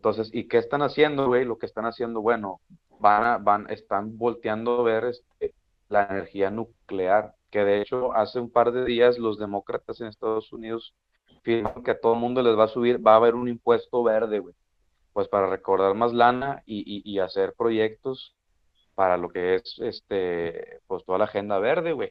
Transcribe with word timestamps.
Entonces, 0.00 0.30
¿y 0.32 0.48
qué 0.48 0.56
están 0.56 0.80
haciendo, 0.80 1.26
güey? 1.26 1.44
Lo 1.44 1.58
que 1.58 1.66
están 1.66 1.84
haciendo, 1.84 2.22
bueno, 2.22 2.62
van, 3.00 3.22
a, 3.22 3.36
van, 3.36 3.68
están 3.68 4.16
volteando 4.16 4.80
a 4.80 4.82
ver 4.82 5.04
este, 5.04 5.54
la 5.90 6.06
energía 6.06 6.50
nuclear, 6.50 7.34
que 7.50 7.64
de 7.64 7.82
hecho 7.82 8.14
hace 8.14 8.40
un 8.40 8.50
par 8.50 8.72
de 8.72 8.86
días 8.86 9.18
los 9.18 9.38
demócratas 9.38 10.00
en 10.00 10.06
Estados 10.06 10.54
Unidos 10.54 10.94
firmaron 11.42 11.82
que 11.82 11.90
a 11.90 12.00
todo 12.00 12.14
el 12.14 12.18
mundo 12.18 12.40
les 12.40 12.58
va 12.58 12.64
a 12.64 12.68
subir, 12.68 13.06
va 13.06 13.12
a 13.12 13.16
haber 13.16 13.34
un 13.34 13.46
impuesto 13.46 14.02
verde, 14.02 14.38
güey, 14.38 14.54
pues 15.12 15.28
para 15.28 15.48
recordar 15.48 15.94
más 15.94 16.14
lana 16.14 16.62
y, 16.64 17.02
y, 17.04 17.18
hacer 17.18 17.52
proyectos 17.52 18.34
para 18.94 19.18
lo 19.18 19.28
que 19.28 19.56
es, 19.56 19.78
este, 19.80 20.80
pues 20.86 21.04
toda 21.04 21.18
la 21.18 21.24
agenda 21.26 21.58
verde, 21.58 21.92
güey 21.92 22.10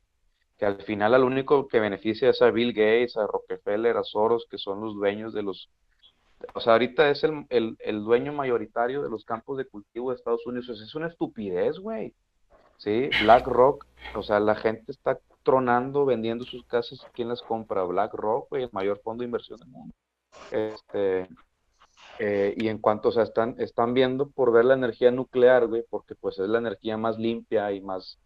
que 0.60 0.66
al 0.66 0.82
final 0.84 1.16
al 1.16 1.24
único 1.24 1.68
que 1.68 1.80
beneficia 1.80 2.30
es 2.30 2.42
a 2.42 2.52
Bill 2.52 2.74
Gates, 2.74 3.16
a 3.18 3.26
Rockefeller, 3.26 3.96
a 3.98 4.04
Soros, 4.04 4.46
que 4.52 4.58
son 4.58 4.82
los 4.82 4.94
dueños 4.94 5.34
de 5.34 5.42
los 5.42 5.70
o 6.54 6.60
sea, 6.60 6.74
ahorita 6.74 7.10
es 7.10 7.24
el, 7.24 7.46
el, 7.50 7.78
el, 7.80 8.04
dueño 8.04 8.34
mayoritario 8.34 9.04
de 9.04 9.10
los 9.10 9.26
campos 9.26 9.58
de 9.58 9.66
cultivo 9.66 10.10
de 10.10 10.18
Estados 10.18 10.46
Unidos. 10.46 10.70
es 10.70 10.96
una 10.96 11.08
estupidez, 11.08 11.80
güey. 11.80 12.14
Sí, 12.78 13.10
BlackRock, 13.24 13.86
o 14.16 14.24
sea, 14.24 14.40
la 14.40 14.56
gente 14.56 14.92
está 14.92 15.20
tronando, 15.44 16.06
vendiendo 16.06 16.46
sus 16.46 16.64
casas. 16.66 17.06
¿Quién 17.14 17.28
las 17.28 17.42
compra? 17.42 17.84
BlackRock, 17.84 18.50
güey, 18.50 18.64
el 18.64 18.70
mayor 18.72 19.02
fondo 19.02 19.22
de 19.22 19.26
inversión 19.26 19.60
del 19.60 19.68
mundo. 19.68 19.94
Este, 20.52 21.28
eh, 22.20 22.54
y 22.58 22.70
en 22.70 22.78
cuanto, 22.80 23.10
o 23.10 23.12
sea, 23.12 23.24
están, 23.24 23.56
están 23.60 23.94
viendo 23.94 24.30
por 24.30 24.54
ver 24.54 24.66
la 24.66 24.76
energía 24.76 25.12
nuclear, 25.12 25.68
güey, 25.68 25.84
porque 25.90 26.16
pues 26.16 26.40
es 26.40 26.48
la 26.48 26.60
energía 26.60 26.98
más 26.98 27.18
limpia 27.18 27.72
y 27.74 27.82
más 27.82 28.18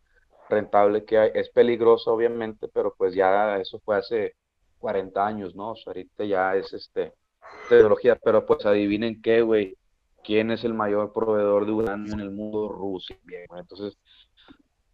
rentable 0.50 1.04
que 1.06 1.18
hay. 1.18 1.32
Es 1.34 1.50
peligroso, 1.50 2.14
obviamente, 2.14 2.68
pero 2.68 2.94
pues 2.96 3.16
ya 3.16 3.58
eso 3.58 3.80
fue 3.80 3.98
hace 3.98 4.36
40 4.80 5.26
años, 5.26 5.56
¿no? 5.56 5.72
O 5.72 5.76
sea, 5.76 5.92
ahorita 5.92 6.26
ya 6.26 6.56
es 6.56 6.74
este 6.74 7.14
tecnología, 7.70 8.18
pero 8.24 8.46
pues 8.46 8.66
adivinen 8.66 9.22
qué, 9.22 9.42
güey, 9.42 9.78
quién 10.24 10.52
es 10.52 10.64
el 10.64 10.74
mayor 10.74 11.14
proveedor 11.14 11.66
de 11.66 11.72
uranio 11.72 12.14
en 12.14 12.20
el 12.20 12.32
mundo, 12.32 12.70
Rusia. 12.70 13.18
Entonces, 13.56 13.98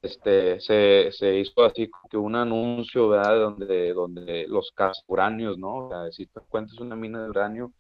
este, 0.01 0.59
se, 0.61 1.39
hizo 1.39 1.63
así 1.63 1.89
que 2.09 2.17
un 2.17 2.35
anuncio, 2.35 3.09
¿verdad? 3.09 3.39
Donde, 3.39 3.93
donde 3.93 4.47
los 4.47 4.73
uranios, 5.07 5.57
¿no? 5.57 5.87
O 5.87 5.89
sea, 5.89 6.11
si 6.11 6.25
te 6.25 6.39
una 6.79 6.95
mina 6.95 7.23
de 7.23 7.29
uranio, 7.29 7.73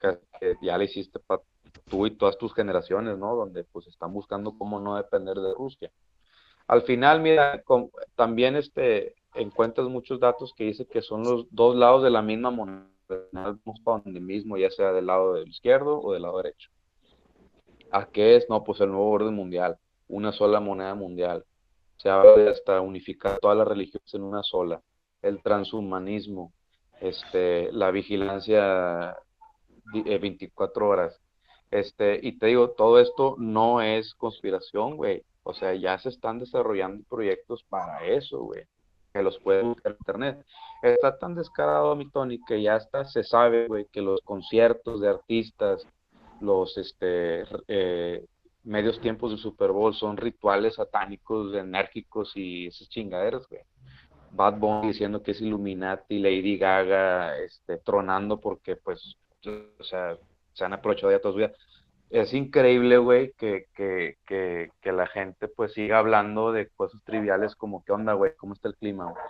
que, 0.00 0.56
ya 0.62 0.76
la 0.76 0.84
hiciste 0.84 1.18
para 1.20 1.42
tú 1.86 2.06
y 2.06 2.10
todas 2.16 2.36
tus 2.36 2.54
generaciones, 2.54 3.18
¿no? 3.18 3.34
Donde 3.34 3.64
pues 3.64 3.86
están 3.86 4.12
buscando 4.12 4.56
cómo 4.56 4.80
no 4.80 4.96
depender 4.96 5.36
de 5.36 5.54
Rusia. 5.54 5.90
Al 6.66 6.82
final, 6.82 7.20
mira, 7.20 7.62
también 8.14 8.54
este, 8.56 9.14
encuentras 9.34 9.88
muchos 9.88 10.20
datos 10.20 10.52
que 10.56 10.64
dice 10.64 10.86
que 10.86 11.02
son 11.02 11.22
los 11.22 11.46
dos 11.50 11.76
lados 11.76 12.02
de 12.02 12.10
la 12.10 12.22
misma 12.22 12.50
moneda 12.50 12.88
donde 13.84 14.20
mismo, 14.20 14.56
ya 14.56 14.70
sea 14.70 14.92
del 14.92 15.06
lado 15.06 15.34
del 15.34 15.48
izquierdo 15.48 16.00
o 16.00 16.12
del 16.12 16.22
lado 16.22 16.38
derecho. 16.38 16.70
¿A 17.90 18.06
qué 18.06 18.36
es? 18.36 18.48
No, 18.48 18.64
pues 18.64 18.80
el 18.80 18.90
nuevo 18.90 19.10
orden 19.10 19.34
mundial, 19.34 19.78
una 20.08 20.32
sola 20.32 20.60
moneda 20.60 20.94
mundial. 20.94 21.44
Se 21.96 22.10
habla 22.10 22.32
de 22.32 22.50
hasta 22.50 22.80
unificar 22.80 23.38
todas 23.40 23.56
las 23.56 23.66
religiones 23.66 24.12
en 24.12 24.22
una 24.22 24.42
sola. 24.42 24.82
El 25.22 25.42
transhumanismo, 25.42 26.52
este, 27.00 27.72
la 27.72 27.90
vigilancia 27.90 29.16
24 29.92 30.84
eh, 30.84 30.88
horas. 30.88 31.20
Este, 31.70 32.20
y 32.22 32.38
te 32.38 32.46
digo, 32.46 32.70
todo 32.70 33.00
esto 33.00 33.36
no 33.38 33.80
es 33.80 34.14
conspiración, 34.14 34.96
güey. 34.96 35.24
O 35.42 35.54
sea, 35.54 35.74
ya 35.74 35.98
se 35.98 36.10
están 36.10 36.38
desarrollando 36.38 37.04
proyectos 37.08 37.64
para 37.64 38.04
eso, 38.04 38.42
güey 38.42 38.64
que 39.18 39.24
los 39.24 39.38
puede 39.40 39.62
buscar 39.62 39.92
en 39.92 39.98
internet. 39.98 40.46
Está 40.80 41.18
tan 41.18 41.34
descarado, 41.34 41.96
mi 41.96 42.08
Tony, 42.08 42.38
que 42.46 42.62
ya 42.62 42.76
está, 42.76 43.04
se 43.04 43.24
sabe, 43.24 43.66
güey, 43.66 43.86
que 43.86 44.00
los 44.00 44.20
conciertos 44.20 45.00
de 45.00 45.08
artistas, 45.08 45.84
los 46.40 46.78
este, 46.78 47.44
eh, 47.66 48.24
medios 48.62 49.00
tiempos 49.00 49.32
de 49.32 49.38
Super 49.38 49.72
Bowl 49.72 49.92
son 49.92 50.16
rituales 50.16 50.76
satánicos, 50.76 51.52
enérgicos 51.52 52.32
y 52.36 52.68
esas 52.68 52.88
chingaderas, 52.90 53.48
güey. 53.48 53.62
Bad 54.30 54.58
Bunny 54.58 54.88
diciendo 54.88 55.20
que 55.20 55.32
es 55.32 55.40
Illuminati, 55.40 56.20
Lady 56.20 56.56
Gaga, 56.56 57.36
este, 57.38 57.78
tronando 57.78 58.38
porque, 58.38 58.76
pues, 58.76 59.16
o 59.80 59.84
sea, 59.84 60.16
se 60.52 60.64
han 60.64 60.74
aprovechado 60.74 61.10
ya 61.10 61.20
toda 61.20 61.32
su 61.32 61.38
vida 61.38 61.52
es 62.10 62.32
increíble, 62.34 62.98
güey, 62.98 63.32
que, 63.32 63.66
que, 63.74 64.16
que, 64.26 64.70
que, 64.80 64.92
la 64.92 65.06
gente 65.06 65.48
pues 65.48 65.72
siga 65.74 65.98
hablando 65.98 66.52
de 66.52 66.68
cosas 66.68 67.02
triviales 67.04 67.54
como 67.54 67.84
qué 67.84 67.92
onda, 67.92 68.14
güey, 68.14 68.34
cómo 68.36 68.54
está 68.54 68.68
el 68.68 68.76
clima, 68.76 69.04
güey. 69.04 69.22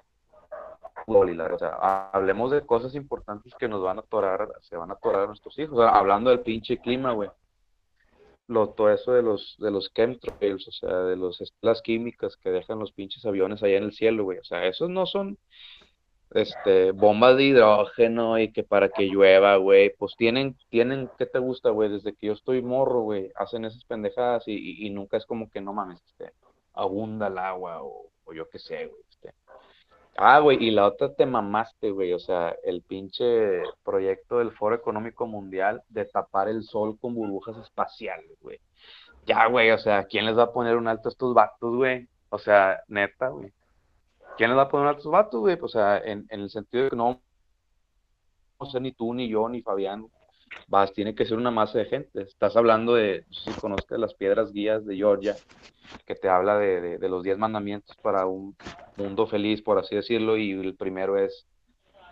O 1.06 1.58
sea, 1.58 2.10
hablemos 2.12 2.50
de 2.50 2.66
cosas 2.66 2.94
importantes 2.94 3.54
que 3.58 3.68
nos 3.68 3.82
van 3.82 3.98
a 3.98 4.00
atorar, 4.00 4.48
se 4.60 4.76
van 4.76 4.90
a 4.90 4.94
atorar 4.94 5.22
a 5.22 5.26
nuestros 5.26 5.58
hijos. 5.58 5.78
O 5.78 5.82
sea, 5.82 5.90
hablando 5.90 6.30
del 6.30 6.40
pinche 6.40 6.78
clima, 6.78 7.12
güey. 7.12 7.30
Lo, 8.46 8.70
todo 8.70 8.90
eso 8.90 9.12
de 9.12 9.22
los, 9.22 9.56
de 9.58 9.70
los 9.70 9.92
chemtrails, 9.92 10.68
o 10.68 10.72
sea, 10.72 10.96
de 11.00 11.16
los, 11.16 11.42
las 11.60 11.82
químicas 11.82 12.36
que 12.36 12.50
dejan 12.50 12.78
los 12.78 12.92
pinches 12.92 13.24
aviones 13.26 13.62
allá 13.62 13.76
en 13.76 13.84
el 13.84 13.92
cielo, 13.92 14.24
güey. 14.24 14.38
O 14.38 14.44
sea, 14.44 14.66
esos 14.66 14.88
no 14.88 15.06
son, 15.06 15.38
este, 16.32 16.92
bombas 16.92 17.36
de 17.36 17.44
hidrógeno 17.44 18.38
y 18.38 18.52
que 18.52 18.62
para 18.62 18.88
que 18.88 19.04
llueva, 19.04 19.56
güey, 19.56 19.94
pues 19.96 20.14
tienen, 20.16 20.56
tienen, 20.68 21.10
¿qué 21.18 21.26
te 21.26 21.38
gusta, 21.38 21.70
güey? 21.70 21.90
Desde 21.90 22.14
que 22.14 22.26
yo 22.28 22.32
estoy 22.34 22.62
morro, 22.62 23.00
güey, 23.00 23.32
hacen 23.36 23.64
esas 23.64 23.84
pendejadas 23.84 24.46
y, 24.46 24.86
y, 24.86 24.90
nunca 24.90 25.16
es 25.16 25.26
como 25.26 25.50
que 25.50 25.60
no 25.60 25.72
mames, 25.72 26.02
este, 26.06 26.32
abunda 26.74 27.28
el 27.28 27.38
agua 27.38 27.82
o, 27.82 28.10
o 28.24 28.32
yo 28.32 28.48
qué 28.48 28.58
sé, 28.58 28.86
güey, 28.86 29.02
este. 29.10 29.32
Ah, 30.20 30.40
güey, 30.40 30.62
y 30.62 30.72
la 30.72 30.86
otra 30.86 31.14
te 31.14 31.26
mamaste, 31.26 31.90
güey, 31.92 32.12
o 32.12 32.18
sea, 32.18 32.56
el 32.64 32.82
pinche 32.82 33.62
proyecto 33.84 34.38
del 34.38 34.50
Foro 34.50 34.74
Económico 34.74 35.26
Mundial 35.28 35.82
de 35.88 36.06
tapar 36.06 36.48
el 36.48 36.64
sol 36.64 36.98
con 37.00 37.14
burbujas 37.14 37.56
espaciales, 37.58 38.36
güey. 38.40 38.58
Ya, 39.26 39.46
güey, 39.46 39.70
o 39.70 39.78
sea, 39.78 40.04
¿quién 40.06 40.26
les 40.26 40.36
va 40.36 40.44
a 40.44 40.52
poner 40.52 40.76
un 40.76 40.88
alto 40.88 41.08
a 41.08 41.12
estos 41.12 41.34
vatos, 41.34 41.76
güey? 41.76 42.08
O 42.30 42.38
sea, 42.38 42.82
neta, 42.88 43.28
güey. 43.28 43.52
¿Quién 44.38 44.50
les 44.50 44.58
va 44.58 44.62
a 44.62 44.68
poner 44.68 44.88
a 44.88 44.96
tus 44.96 45.10
vatos, 45.10 45.40
güey? 45.40 45.56
Pues, 45.56 45.74
o 45.74 45.78
sea, 45.78 45.98
en, 45.98 46.26
en, 46.30 46.40
el 46.40 46.48
sentido 46.48 46.84
de 46.84 46.90
que 46.90 46.96
no 46.96 47.20
vamos 48.58 48.70
a 48.70 48.70
ser 48.70 48.80
ni 48.80 48.92
tú, 48.92 49.12
ni 49.12 49.28
yo, 49.28 49.48
ni 49.48 49.60
Fabián. 49.60 50.06
Vas, 50.66 50.92
tiene 50.92 51.14
que 51.14 51.26
ser 51.26 51.36
una 51.36 51.50
masa 51.50 51.78
de 51.78 51.84
gente. 51.84 52.22
Estás 52.22 52.56
hablando 52.56 52.94
de, 52.94 53.24
no 53.28 53.34
sé 53.34 53.52
si 53.52 53.60
conozcas 53.60 53.98
las 53.98 54.14
piedras 54.14 54.52
guías 54.52 54.86
de 54.86 54.96
Georgia, 54.96 55.36
que 56.06 56.14
te 56.14 56.28
habla 56.28 56.56
de, 56.58 56.98
de, 56.98 57.08
los 57.08 57.22
diez 57.22 57.36
mandamientos 57.36 57.94
para 57.98 58.24
un 58.24 58.56
mundo 58.96 59.26
feliz, 59.26 59.60
por 59.60 59.78
así 59.78 59.94
decirlo, 59.94 60.38
y 60.38 60.52
el 60.52 60.74
primero 60.74 61.18
es 61.18 61.46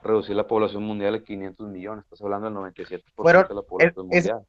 reducir 0.03 0.37
la 0.37 0.47
población 0.47 0.83
mundial 0.83 1.15
a 1.15 1.23
500 1.23 1.69
millones. 1.69 2.05
Estás 2.05 2.21
hablando 2.23 2.47
del 2.47 2.75
97% 2.75 3.49
de 3.49 3.55
la 3.55 3.63
población 3.63 4.09
mundial. 4.09 4.43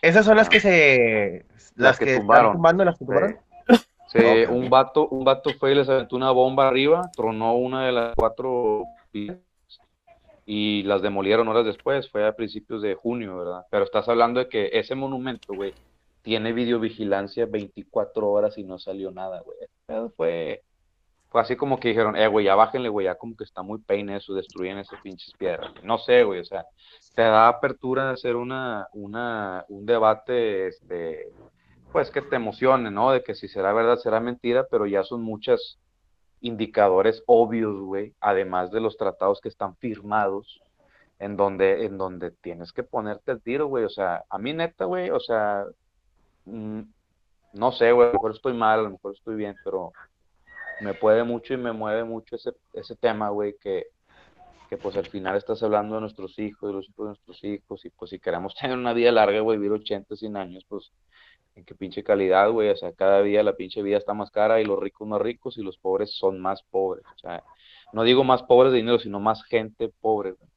esas 0.00 0.24
son 0.24 0.36
las 0.36 0.48
que 0.48 0.60
se... 0.60 1.46
Las, 1.74 1.98
que, 1.98 2.18
tumbaron. 2.18 2.52
Tumbando, 2.52 2.84
las 2.84 2.98
que 2.98 3.04
tumbaron. 3.04 3.32
Sí, 3.32 3.36
un 4.50 4.70
vato, 4.70 5.08
un 5.08 5.24
vato 5.24 5.50
fue 5.58 5.72
y 5.72 5.74
les 5.74 5.88
aventó 5.88 6.16
una 6.16 6.30
bomba 6.30 6.68
arriba, 6.68 7.10
tronó 7.14 7.54
una 7.54 7.86
de 7.86 7.92
las 7.92 8.14
cuatro 8.14 8.84
y 10.50 10.82
las 10.84 11.02
demolieron 11.02 11.46
horas 11.48 11.66
después, 11.66 12.10
fue 12.10 12.26
a 12.26 12.32
principios 12.32 12.80
de 12.80 12.94
junio, 12.94 13.36
¿verdad? 13.36 13.66
Pero 13.70 13.84
estás 13.84 14.08
hablando 14.08 14.40
de 14.40 14.48
que 14.48 14.70
ese 14.72 14.94
monumento, 14.94 15.52
güey, 15.52 15.74
tiene 16.22 16.54
videovigilancia 16.54 17.44
24 17.44 18.30
horas 18.30 18.56
y 18.56 18.64
no 18.64 18.78
salió 18.78 19.10
nada, 19.10 19.42
güey. 19.42 19.58
Fue, 20.16 20.62
fue 21.28 21.40
así 21.42 21.54
como 21.54 21.78
que 21.78 21.88
dijeron, 21.88 22.16
eh, 22.16 22.28
güey, 22.28 22.46
ya 22.46 22.54
bájenle, 22.54 22.88
güey, 22.88 23.04
ya 23.04 23.16
como 23.16 23.36
que 23.36 23.44
está 23.44 23.62
muy 23.62 23.78
peine 23.78 24.16
eso, 24.16 24.32
destruyen 24.32 24.78
esas 24.78 25.00
pinches 25.02 25.34
piedras. 25.38 25.70
No 25.82 25.98
sé, 25.98 26.24
güey, 26.24 26.40
o 26.40 26.44
sea, 26.44 26.64
te 27.14 27.22
da 27.22 27.48
apertura 27.48 28.06
de 28.06 28.12
hacer 28.12 28.34
una, 28.34 28.88
una, 28.94 29.66
un 29.68 29.84
debate, 29.84 30.68
este, 30.68 31.28
pues 31.92 32.10
que 32.10 32.22
te 32.22 32.36
emocione, 32.36 32.90
¿no? 32.90 33.12
De 33.12 33.22
que 33.22 33.34
si 33.34 33.48
será 33.48 33.72
verdad, 33.72 33.96
será 33.96 34.20
mentira, 34.20 34.66
pero 34.70 34.86
ya 34.86 35.02
son 35.04 35.22
muchos 35.22 35.78
indicadores 36.40 37.22
obvios, 37.26 37.80
güey, 37.80 38.14
además 38.20 38.70
de 38.70 38.80
los 38.80 38.96
tratados 38.96 39.40
que 39.40 39.48
están 39.48 39.76
firmados, 39.76 40.60
en 41.18 41.36
donde, 41.36 41.84
en 41.84 41.98
donde 41.98 42.30
tienes 42.30 42.72
que 42.72 42.84
ponerte 42.84 43.32
el 43.32 43.42
tiro, 43.42 43.66
güey, 43.66 43.84
o 43.84 43.88
sea, 43.88 44.24
a 44.28 44.38
mí 44.38 44.52
neta, 44.52 44.84
güey, 44.84 45.10
o 45.10 45.18
sea, 45.18 45.64
mm, 46.44 46.80
no 47.54 47.72
sé, 47.72 47.90
güey, 47.92 48.08
a 48.08 48.12
lo 48.12 48.14
mejor 48.14 48.32
estoy 48.32 48.52
mal, 48.52 48.80
a 48.80 48.82
lo 48.82 48.90
mejor 48.90 49.14
estoy 49.14 49.34
bien, 49.36 49.56
pero 49.64 49.92
me 50.80 50.94
puede 50.94 51.24
mucho 51.24 51.54
y 51.54 51.56
me 51.56 51.72
mueve 51.72 52.04
mucho 52.04 52.36
ese, 52.36 52.52
ese 52.72 52.94
tema, 52.94 53.30
güey, 53.30 53.56
que, 53.60 53.86
que 54.68 54.76
pues 54.76 54.96
al 54.96 55.08
final 55.08 55.36
estás 55.36 55.62
hablando 55.62 55.96
de 55.96 56.02
nuestros 56.02 56.38
hijos, 56.38 56.68
de 56.68 56.74
los 56.74 56.88
hijos 56.88 57.04
de 57.04 57.08
nuestros 57.08 57.44
hijos, 57.44 57.84
y 57.84 57.90
pues 57.90 58.10
si 58.10 58.20
queremos 58.20 58.54
tener 58.60 58.76
una 58.76 58.92
vida 58.92 59.10
larga, 59.10 59.40
güey, 59.40 59.58
vivir 59.58 59.72
80, 59.72 60.14
100 60.14 60.36
años, 60.36 60.64
pues 60.68 60.92
en 61.58 61.64
qué 61.64 61.74
pinche 61.74 62.02
calidad, 62.02 62.50
güey, 62.50 62.70
o 62.70 62.76
sea, 62.76 62.92
cada 62.92 63.22
día 63.22 63.42
la 63.42 63.56
pinche 63.56 63.82
vida 63.82 63.98
está 63.98 64.14
más 64.14 64.30
cara 64.30 64.60
y 64.60 64.64
los 64.64 64.78
ricos 64.78 65.06
más 65.06 65.20
ricos 65.20 65.58
y 65.58 65.62
los 65.62 65.76
pobres 65.76 66.12
son 66.16 66.40
más 66.40 66.62
pobres, 66.70 67.04
o 67.14 67.18
sea, 67.18 67.42
no 67.92 68.04
digo 68.04 68.24
más 68.24 68.42
pobres 68.44 68.72
de 68.72 68.78
dinero, 68.78 68.98
sino 68.98 69.20
más 69.20 69.42
gente 69.44 69.90
pobre, 70.00 70.32
güey. 70.32 70.50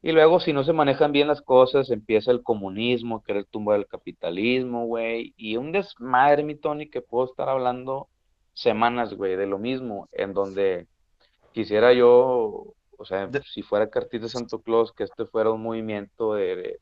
Y 0.00 0.12
luego, 0.12 0.38
si 0.38 0.52
no 0.52 0.62
se 0.62 0.72
manejan 0.72 1.10
bien 1.10 1.26
las 1.26 1.42
cosas, 1.42 1.90
empieza 1.90 2.30
el 2.30 2.44
comunismo, 2.44 3.24
querer 3.24 3.46
tumbar 3.46 3.80
el 3.80 3.88
capitalismo, 3.88 4.86
güey, 4.86 5.34
y 5.36 5.56
un 5.56 5.72
desmadre, 5.72 6.44
mi 6.44 6.54
Tony, 6.54 6.88
que 6.88 7.00
puedo 7.02 7.26
estar 7.26 7.48
hablando 7.48 8.08
semanas, 8.54 9.14
güey, 9.14 9.36
de 9.36 9.46
lo 9.46 9.58
mismo, 9.58 10.08
en 10.12 10.34
donde 10.34 10.86
quisiera 11.52 11.92
yo, 11.92 12.74
o 12.96 13.04
sea, 13.04 13.28
si 13.52 13.62
fuera 13.62 13.90
Cartita 13.90 14.24
de 14.24 14.28
Santo 14.28 14.60
Claus, 14.62 14.92
que 14.92 15.02
este 15.02 15.26
fuera 15.26 15.50
un 15.50 15.62
movimiento 15.62 16.34
de 16.34 16.78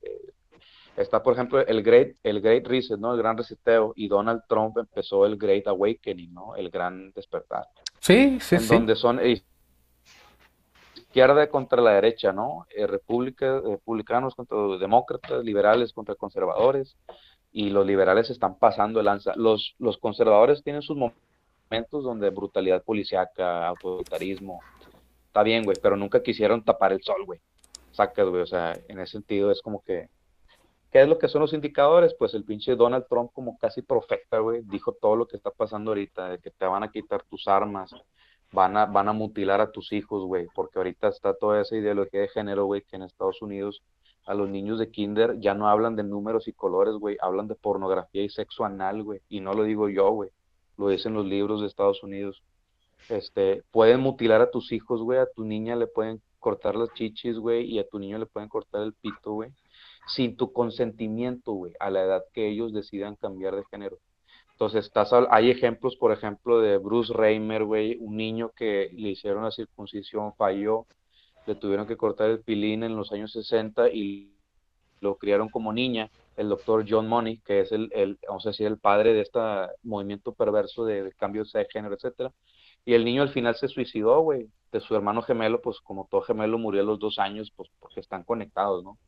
Está, 0.97 1.23
por 1.23 1.35
ejemplo, 1.35 1.61
el 1.67 1.83
Great, 1.83 2.17
el 2.23 2.41
Great 2.41 2.67
Reset, 2.67 2.99
¿no? 2.99 3.13
El 3.13 3.19
gran 3.19 3.37
reseteo, 3.37 3.93
y 3.97 4.09
Donald 4.09 4.43
Trump 4.49 4.79
empezó 4.79 5.27
el 5.27 5.37
Great 5.37 5.67
Awakening, 5.67 6.33
¿no? 6.33 6.57
El 6.57 6.71
gran 6.71 7.13
despertar. 7.13 7.67
Sí, 8.01 8.39
sí, 8.41 8.57
en 8.57 8.67
donde 8.67 8.97
son 8.97 9.21
izquierda 10.97 11.49
contra 11.49 11.83
la 11.83 11.93
derecha, 11.93 12.33
¿no? 12.33 12.67
Eh, 12.75 12.87
republicanos 12.87 14.35
contra 14.35 14.57
demócratas, 14.79 15.45
liberales 15.45 15.93
contra 15.93 16.15
conservadores, 16.15 16.97
y 17.53 17.71
los 17.71 17.87
liberales 17.87 18.31
están 18.31 18.59
pasando 18.59 18.99
el 19.01 19.07
lanza. 19.07 19.33
Los, 19.37 19.75
los 19.79 19.99
conservadores 19.99 20.63
tienen 20.63 20.83
sus 20.83 20.97
momentos 20.97 22.05
donde 22.05 22.31
brutalidad 22.31 22.83
policiaca, 22.83 23.67
autoritarismo, 23.69 24.61
está 25.27 25.43
bien, 25.43 25.65
güey, 25.65 25.77
pero 25.83 25.97
nunca 25.97 26.23
quisieron 26.23 26.65
tapar 26.65 26.93
el 26.93 27.03
sol, 27.03 27.25
güey. 27.27 27.41
Sacas, 27.93 28.29
güey, 28.29 28.43
o 28.43 28.47
sea, 28.47 28.79
en 28.89 28.99
ese 29.01 29.13
sentido 29.13 29.51
es 29.51 29.61
como 29.63 29.83
que 29.83 30.09
¿Qué 30.97 31.03
es 31.03 31.09
lo 31.11 31.19
que 31.19 31.29
son 31.29 31.43
los 31.43 31.53
indicadores? 31.53 32.15
Pues 32.19 32.33
el 32.33 32.43
pinche 32.43 32.75
Donald 32.75 33.05
Trump 33.07 33.31
como 33.35 33.59
casi 33.59 33.83
profeta, 33.83 34.39
güey, 34.39 34.63
dijo 34.63 34.93
todo 34.93 35.15
lo 35.15 35.29
que 35.29 35.37
está 35.37 35.51
pasando 35.51 35.91
ahorita, 35.91 36.31
de 36.31 36.39
que 36.39 36.51
te 36.51 36.65
van 36.65 36.85
a 36.85 36.91
quitar 36.91 37.23
tus 37.25 37.47
armas, 37.49 37.95
van 38.51 38.79
a, 38.79 38.87
van 38.87 39.07
a 39.11 39.13
mutilar 39.13 39.61
a 39.61 39.71
tus 39.71 39.93
hijos, 39.93 40.25
güey, 40.25 40.47
porque 40.55 40.79
ahorita 40.79 41.09
está 41.09 41.35
toda 41.35 41.61
esa 41.61 41.77
ideología 41.77 42.23
de 42.23 42.29
género, 42.29 42.65
güey, 42.65 42.81
que 42.81 42.97
en 42.97 43.03
Estados 43.03 43.43
Unidos 43.43 43.83
a 44.25 44.33
los 44.33 44.49
niños 44.49 44.79
de 44.79 44.91
kinder 44.91 45.39
ya 45.39 45.53
no 45.53 45.69
hablan 45.69 45.97
de 45.97 46.03
números 46.03 46.49
y 46.49 46.55
colores, 46.55 46.95
güey, 46.95 47.19
hablan 47.21 47.47
de 47.47 47.57
pornografía 47.57 48.23
y 48.23 48.31
sexo 48.31 48.65
anal, 48.65 49.03
güey, 49.03 49.21
y 49.29 49.41
no 49.41 49.53
lo 49.53 49.65
digo 49.65 49.91
yo, 49.91 50.09
güey, 50.13 50.31
lo 50.79 50.89
dicen 50.89 51.13
los 51.13 51.27
libros 51.27 51.61
de 51.61 51.67
Estados 51.67 52.03
Unidos. 52.03 52.43
Este, 53.11 53.65
pueden 53.71 54.01
mutilar 54.01 54.41
a 54.41 54.51
tus 54.51 54.73
hijos, 54.73 55.03
güey, 55.03 55.19
a 55.19 55.27
tu 55.27 55.45
niña 55.45 55.77
le 55.77 55.89
pueden 55.89 56.23
cortar 56.39 56.75
las 56.75 56.91
chichis, 56.95 57.37
güey, 57.37 57.67
y 57.67 57.81
a 57.81 57.87
tu 57.87 57.99
niño 57.99 58.17
le 58.17 58.25
pueden 58.25 58.49
cortar 58.49 58.81
el 58.81 58.95
pito, 58.95 59.33
güey 59.33 59.53
sin 60.07 60.37
tu 60.37 60.53
consentimiento, 60.53 61.53
güey, 61.53 61.73
a 61.81 61.91
la 61.91 62.03
edad 62.03 62.23
que 62.33 62.49
ellos 62.49 62.73
decidan 62.73 63.17
cambiar 63.17 63.57
de 63.57 63.65
género. 63.71 63.99
Entonces, 64.53 64.87
estás, 64.87 65.13
hay 65.31 65.51
ejemplos, 65.51 65.97
por 65.97 66.13
ejemplo, 66.13 66.61
de 66.61 66.79
Bruce 66.79 67.13
Reimer, 67.13 67.65
güey, 67.65 67.99
un 68.01 68.17
niño 68.17 68.53
que 68.57 68.91
le 68.95 69.11
hicieron 69.11 69.45
la 69.45 69.51
circuncisión, 69.51 70.35
falló, 70.35 70.87
le 71.47 71.55
tuvieron 71.57 71.87
que 71.87 71.97
cortar 71.97 72.31
el 72.31 72.41
pilín 72.41 72.83
en 72.83 72.97
los 72.97 73.13
años 73.13 73.33
60 73.33 73.91
y 73.91 74.33
lo 75.01 75.17
criaron 75.17 75.49
como 75.49 75.73
niña. 75.73 76.11
El 76.37 76.49
doctor 76.49 76.85
John 76.89 77.09
Money, 77.09 77.39
que 77.45 77.61
es 77.61 77.73
el, 77.73 77.91
el 77.95 78.19
vamos 78.27 78.47
a 78.47 78.51
decir, 78.51 78.67
el 78.67 78.79
padre 78.79 79.13
de 79.13 79.23
este 79.23 79.39
movimiento 79.83 80.33
perverso 80.33 80.85
de, 80.85 81.05
de 81.05 81.13
cambios 81.13 81.53
de 81.53 81.67
género, 81.71 81.95
etcétera. 81.95 82.33
Y 82.85 82.95
el 82.95 83.05
niño 83.05 83.23
al 83.23 83.31
final 83.31 83.57
se 83.57 83.69
suicidó, 83.69 84.21
güey. 84.21 84.49
De 84.73 84.81
su 84.81 84.95
hermano 84.95 85.23
gemelo, 85.23 85.61
pues 85.63 85.81
como 85.81 86.09
todo 86.11 86.23
gemelo 86.23 86.59
murió 86.59 86.83
a 86.83 86.85
los 86.85 86.99
dos 86.99 87.19
años, 87.19 87.53
pues 87.57 87.71
porque 87.79 88.01
están 88.01 88.25
conectados, 88.25 88.85
¿no? 88.85 88.99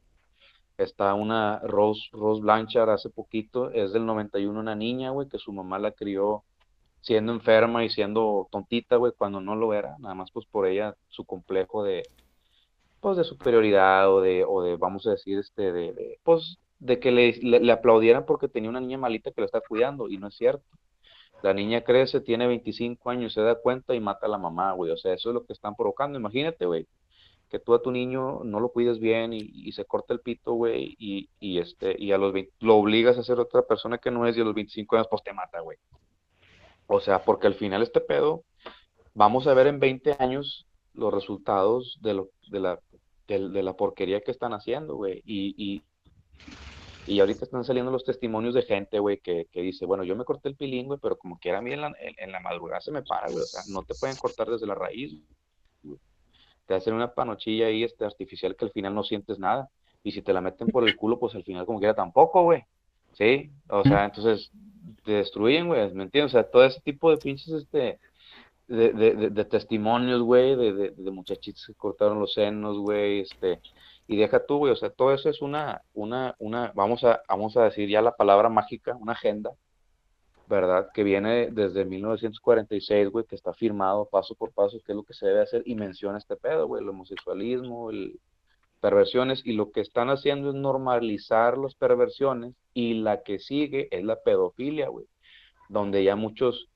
Está 0.78 1.12
una 1.14 1.58
Rose, 1.58 2.08
Rose 2.12 2.40
Blanchard 2.40 2.90
hace 2.90 3.10
poquito, 3.10 3.72
es 3.72 3.92
del 3.92 4.06
91, 4.06 4.58
una 4.58 4.76
niña, 4.76 5.10
güey, 5.10 5.28
que 5.28 5.38
su 5.38 5.52
mamá 5.52 5.80
la 5.80 5.90
crió 5.90 6.44
siendo 7.00 7.32
enferma 7.32 7.84
y 7.84 7.90
siendo 7.90 8.48
tontita, 8.52 8.96
güey, 8.96 9.12
cuando 9.18 9.40
no 9.40 9.56
lo 9.56 9.74
era, 9.74 9.96
nada 9.98 10.14
más 10.14 10.30
pues 10.30 10.46
por 10.46 10.66
ella, 10.68 10.94
su 11.08 11.24
complejo 11.24 11.82
de, 11.82 12.04
pues 13.00 13.16
de 13.16 13.24
superioridad 13.24 14.12
o 14.12 14.20
de, 14.20 14.44
o 14.44 14.62
de 14.62 14.76
vamos 14.76 15.06
a 15.08 15.10
decir, 15.12 15.38
este, 15.38 15.72
de, 15.72 16.20
pues 16.22 16.58
de 16.78 17.00
que 17.00 17.10
le, 17.10 17.32
le, 17.42 17.72
aplaudieran 17.72 18.24
porque 18.24 18.48
tenía 18.48 18.70
una 18.70 18.80
niña 18.80 18.98
malita 18.98 19.32
que 19.32 19.40
lo 19.40 19.46
está 19.46 19.60
cuidando, 19.60 20.08
y 20.08 20.16
no 20.18 20.28
es 20.28 20.36
cierto. 20.36 20.64
La 21.42 21.54
niña 21.54 21.82
crece, 21.82 22.20
tiene 22.20 22.46
25 22.46 23.10
años, 23.10 23.32
se 23.32 23.40
da 23.42 23.56
cuenta 23.56 23.94
y 23.94 24.00
mata 24.00 24.26
a 24.26 24.28
la 24.28 24.38
mamá, 24.38 24.72
güey. 24.72 24.92
O 24.92 24.96
sea, 24.96 25.14
eso 25.14 25.30
es 25.30 25.34
lo 25.34 25.44
que 25.44 25.52
están 25.52 25.76
provocando. 25.76 26.18
Imagínate, 26.18 26.66
güey 26.66 26.86
que 27.48 27.58
tú 27.58 27.74
a 27.74 27.82
tu 27.82 27.90
niño 27.90 28.40
no 28.44 28.60
lo 28.60 28.70
cuides 28.70 28.98
bien 28.98 29.32
y, 29.32 29.72
se 29.72 29.84
corta 29.84 30.12
el 30.12 30.20
pito, 30.20 30.52
güey, 30.52 30.96
y, 30.98 31.30
y, 31.40 31.58
este, 31.58 31.96
y 31.98 32.12
a 32.12 32.18
los 32.18 32.34
lo 32.60 32.76
obligas 32.76 33.18
a 33.18 33.22
ser 33.22 33.40
otra 33.40 33.62
persona 33.62 33.98
que 33.98 34.10
no 34.10 34.26
es 34.26 34.36
y 34.36 34.40
a 34.40 34.44
los 34.44 34.54
25 34.54 34.96
años 34.96 35.08
pues 35.10 35.22
te 35.22 35.32
mata, 35.32 35.60
güey. 35.60 35.78
O 36.86 37.00
sea, 37.00 37.22
porque 37.24 37.46
al 37.46 37.54
final 37.54 37.82
este 37.82 38.00
pedo, 38.00 38.44
vamos 39.14 39.46
a 39.46 39.54
ver 39.54 39.66
en 39.66 39.80
20 39.80 40.16
años 40.18 40.66
los 40.94 41.12
resultados 41.12 41.98
de, 42.00 42.14
lo, 42.14 42.30
de, 42.50 42.60
la, 42.60 42.80
de, 43.26 43.62
la 43.62 43.74
porquería 43.74 44.20
que 44.20 44.30
están 44.30 44.52
haciendo, 44.52 44.96
güey. 44.96 45.22
Y, 45.24 45.54
y, 45.56 45.82
y, 47.06 47.20
ahorita 47.20 47.44
están 47.44 47.64
saliendo 47.64 47.92
los 47.92 48.04
testimonios 48.04 48.54
de 48.54 48.62
gente, 48.62 48.98
güey, 48.98 49.18
que, 49.20 49.46
que, 49.52 49.62
dice, 49.62 49.86
bueno, 49.86 50.02
yo 50.04 50.16
me 50.16 50.24
corté 50.24 50.48
el 50.48 50.56
pilín, 50.56 50.86
güey, 50.86 50.98
pero 51.00 51.16
como 51.16 51.38
quiera 51.38 51.58
a 51.58 51.62
mí 51.62 51.72
en 51.72 51.82
la, 51.82 51.92
en 51.98 52.32
la 52.32 52.40
madrugada 52.40 52.80
se 52.80 52.90
me 52.90 53.02
para, 53.02 53.28
güey. 53.28 53.42
O 53.42 53.46
sea, 53.46 53.62
no 53.68 53.82
te 53.84 53.94
pueden 53.94 54.16
cortar 54.16 54.48
desde 54.48 54.66
la 54.66 54.74
raíz, 54.74 55.12
te 56.68 56.74
hacen 56.74 56.92
una 56.92 57.14
panochilla 57.14 57.66
ahí 57.66 57.82
este, 57.82 58.04
artificial 58.04 58.54
que 58.54 58.66
al 58.66 58.70
final 58.70 58.94
no 58.94 59.02
sientes 59.02 59.38
nada. 59.38 59.70
Y 60.04 60.12
si 60.12 60.20
te 60.20 60.34
la 60.34 60.42
meten 60.42 60.68
por 60.68 60.86
el 60.86 60.96
culo, 60.96 61.18
pues 61.18 61.34
al 61.34 61.42
final 61.42 61.64
como 61.64 61.78
quiera 61.78 61.94
tampoco, 61.94 62.42
güey. 62.42 62.64
¿Sí? 63.14 63.50
O 63.70 63.82
sea, 63.82 64.04
entonces 64.04 64.52
te 65.02 65.12
destruyen, 65.12 65.66
güey, 65.66 65.92
¿me 65.94 66.04
entiendes? 66.04 66.34
O 66.34 66.36
sea, 66.38 66.48
todo 66.48 66.64
ese 66.64 66.80
tipo 66.82 67.10
de 67.10 67.16
pinches, 67.16 67.48
este, 67.48 67.98
de, 68.68 68.92
de, 68.92 69.30
de, 69.30 69.44
testimonios, 69.46 70.20
güey, 70.20 70.54
de, 70.54 70.90
de, 70.90 71.10
muchachitos 71.10 71.66
que 71.66 71.74
cortaron 71.74 72.20
los 72.20 72.34
senos, 72.34 72.78
güey, 72.78 73.20
este, 73.20 73.60
y 74.06 74.16
deja 74.16 74.44
tú, 74.44 74.58
güey, 74.58 74.72
o 74.72 74.76
sea, 74.76 74.90
todo 74.90 75.12
eso 75.14 75.30
es 75.30 75.40
una, 75.40 75.82
una, 75.94 76.36
una, 76.38 76.70
vamos 76.74 77.02
a, 77.02 77.22
vamos 77.28 77.56
a 77.56 77.64
decir 77.64 77.88
ya 77.88 78.02
la 78.02 78.14
palabra 78.14 78.50
mágica, 78.50 78.94
una 78.94 79.12
agenda, 79.12 79.50
¿verdad? 80.48 80.88
Que 80.94 81.04
viene 81.04 81.50
desde 81.50 81.84
1946, 81.84 83.08
güey, 83.10 83.26
que 83.26 83.36
está 83.36 83.52
firmado 83.52 84.08
paso 84.10 84.34
por 84.34 84.52
paso 84.52 84.78
qué 84.84 84.92
es 84.92 84.96
lo 84.96 85.04
que 85.04 85.14
se 85.14 85.26
debe 85.26 85.42
hacer 85.42 85.62
y 85.66 85.74
menciona 85.74 86.18
este 86.18 86.36
pedo, 86.36 86.66
güey, 86.66 86.82
el 86.82 86.88
homosexualismo, 86.88 87.90
el 87.90 88.18
perversiones 88.80 89.42
y 89.44 89.52
lo 89.52 89.70
que 89.72 89.80
están 89.80 90.08
haciendo 90.08 90.50
es 90.50 90.54
normalizar 90.54 91.58
las 91.58 91.74
perversiones 91.74 92.54
y 92.74 92.94
la 92.94 93.22
que 93.22 93.38
sigue 93.38 93.88
es 93.90 94.04
la 94.04 94.22
pedofilia, 94.22 94.88
güey, 94.88 95.06
donde 95.68 96.04
ya 96.04 96.16
muchos 96.16 96.68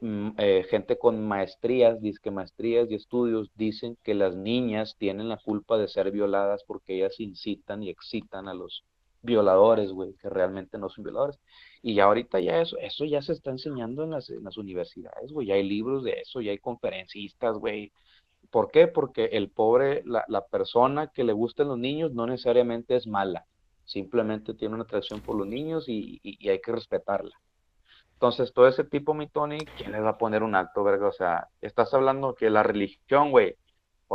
mm, 0.00 0.30
eh, 0.38 0.66
gente 0.68 0.98
con 0.98 1.26
maestrías, 1.26 2.00
disque 2.00 2.30
maestrías 2.30 2.90
y 2.90 2.94
estudios 2.94 3.50
dicen 3.54 3.96
que 4.02 4.14
las 4.14 4.36
niñas 4.36 4.96
tienen 4.98 5.28
la 5.28 5.38
culpa 5.38 5.78
de 5.78 5.88
ser 5.88 6.10
violadas 6.10 6.64
porque 6.66 6.96
ellas 6.96 7.18
incitan 7.20 7.82
y 7.82 7.90
excitan 7.90 8.48
a 8.48 8.54
los 8.54 8.84
violadores, 9.22 9.92
güey, 9.92 10.14
que 10.14 10.28
realmente 10.28 10.78
no 10.78 10.88
son 10.88 11.04
violadores. 11.04 11.38
Y 11.82 11.94
ya 11.94 12.04
ahorita 12.04 12.40
ya 12.40 12.60
eso, 12.60 12.76
eso 12.78 13.04
ya 13.04 13.22
se 13.22 13.32
está 13.32 13.50
enseñando 13.50 14.04
en 14.04 14.10
las, 14.10 14.30
universidades, 14.56 15.32
güey, 15.32 15.48
ya 15.48 15.54
hay 15.54 15.62
libros 15.62 16.04
de 16.04 16.12
eso, 16.20 16.40
ya 16.40 16.50
hay 16.50 16.58
conferencistas, 16.58 17.56
güey. 17.58 17.92
¿Por 18.50 18.70
qué? 18.70 18.88
Porque 18.88 19.26
el 19.26 19.50
pobre, 19.50 20.02
la, 20.04 20.46
persona 20.46 21.08
que 21.08 21.24
le 21.24 21.32
gustan 21.32 21.68
los 21.68 21.78
niños 21.78 22.12
no 22.12 22.26
necesariamente 22.26 22.96
es 22.96 23.06
mala, 23.06 23.44
simplemente 23.84 24.54
tiene 24.54 24.74
una 24.74 24.84
atracción 24.84 25.20
por 25.20 25.36
los 25.36 25.46
niños 25.46 25.88
y, 25.88 26.20
y, 26.22 26.48
hay 26.48 26.60
que 26.60 26.72
respetarla. 26.72 27.32
Entonces, 28.14 28.52
todo 28.52 28.66
ese 28.66 28.84
tipo, 28.84 29.14
mi 29.14 29.28
Tony, 29.28 29.58
¿quién 29.76 29.92
les 29.92 30.02
va 30.02 30.10
a 30.10 30.18
poner 30.18 30.42
un 30.42 30.54
acto, 30.54 30.82
verga? 30.82 31.08
O 31.08 31.12
sea, 31.12 31.48
estás 31.60 31.94
hablando 31.94 32.34
que 32.34 32.50
la 32.50 32.64
religión, 32.64 33.30
güey, 33.30 33.56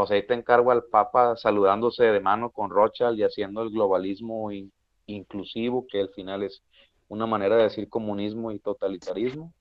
sea, 0.06 0.16
ahí 0.16 0.26
te 0.26 0.34
encargo 0.34 0.72
al 0.72 0.84
Papa 0.86 1.36
saludándose 1.36 2.04
de 2.06 2.20
mano 2.20 2.52
con 2.52 2.70
Rothschild 2.70 3.18
y 3.20 3.24
haciendo 3.24 3.62
el 3.62 3.70
globalismo 3.70 4.50
inclusivo, 5.14 5.86
que 5.88 6.02
al 6.02 6.10
final 6.10 6.44
es 6.44 6.64
una 7.08 7.26
manera 7.26 7.56
de 7.56 7.64
decir 7.64 7.90
comunismo 7.90 8.52
y 8.52 8.60
totalitarismo. 8.60 9.54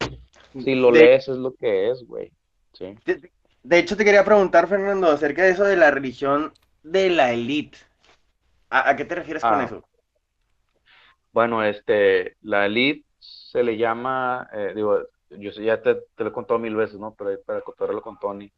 Si 0.53 0.75
lo 0.75 0.91
lees 0.91 1.29
es 1.29 1.37
lo 1.37 1.55
que 1.55 1.91
es, 1.91 2.05
güey. 2.07 2.33
¿sí? 2.73 2.97
De, 3.63 3.79
hecho, 3.79 3.97
te 3.97 4.05
quería 4.05 4.25
preguntar, 4.25 4.69
Fernando, 4.69 5.09
acerca 5.09 5.43
de 5.43 5.51
eso 5.51 5.65
de 5.65 5.77
la 5.77 5.91
religión 5.91 6.53
de 6.83 7.11
la 7.11 7.33
élite. 7.33 7.79
¿A, 8.71 8.97
qué 8.97 9.05
te 9.05 9.15
refieres 9.15 9.43
con 9.43 9.55
ah. 9.55 9.65
eso? 9.65 9.85
Bueno, 11.33 11.65
este, 11.65 12.37
la 12.43 12.67
élite 12.67 13.07
se 13.19 13.63
le 13.63 13.77
llama, 13.77 14.49
eh, 14.53 14.73
digo, 14.75 14.99
yo 15.31 15.51
ya 15.53 15.81
te, 15.81 15.95
te, 15.95 16.25
lo 16.25 16.31
he 16.31 16.33
contado 16.33 16.59
mil 16.59 16.75
veces, 16.75 16.99
¿no? 16.99 17.15
Pero 17.15 17.41
para 17.43 17.61
contarlo 17.61 18.03
con 18.03 18.19
Tony, 18.19 18.51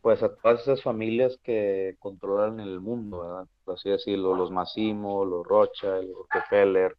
pues 0.00 0.22
a 0.22 0.34
todas 0.34 0.62
esas 0.62 0.82
familias 0.82 1.38
que 1.42 1.96
controlan 1.98 2.60
el 2.60 2.80
mundo, 2.80 3.20
¿verdad? 3.20 3.46
Por 3.70 3.78
así 3.78 3.88
decirlo, 3.88 4.34
los 4.34 4.50
Massimo, 4.50 5.24
los 5.24 5.46
Rocha, 5.46 6.02
los 6.02 6.26
Rockefeller, 6.28 6.96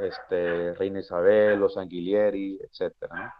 este, 0.00 0.74
Reina 0.74 0.98
Isabel, 0.98 1.60
los 1.60 1.76
Anguilieri, 1.76 2.58
etcétera, 2.60 3.32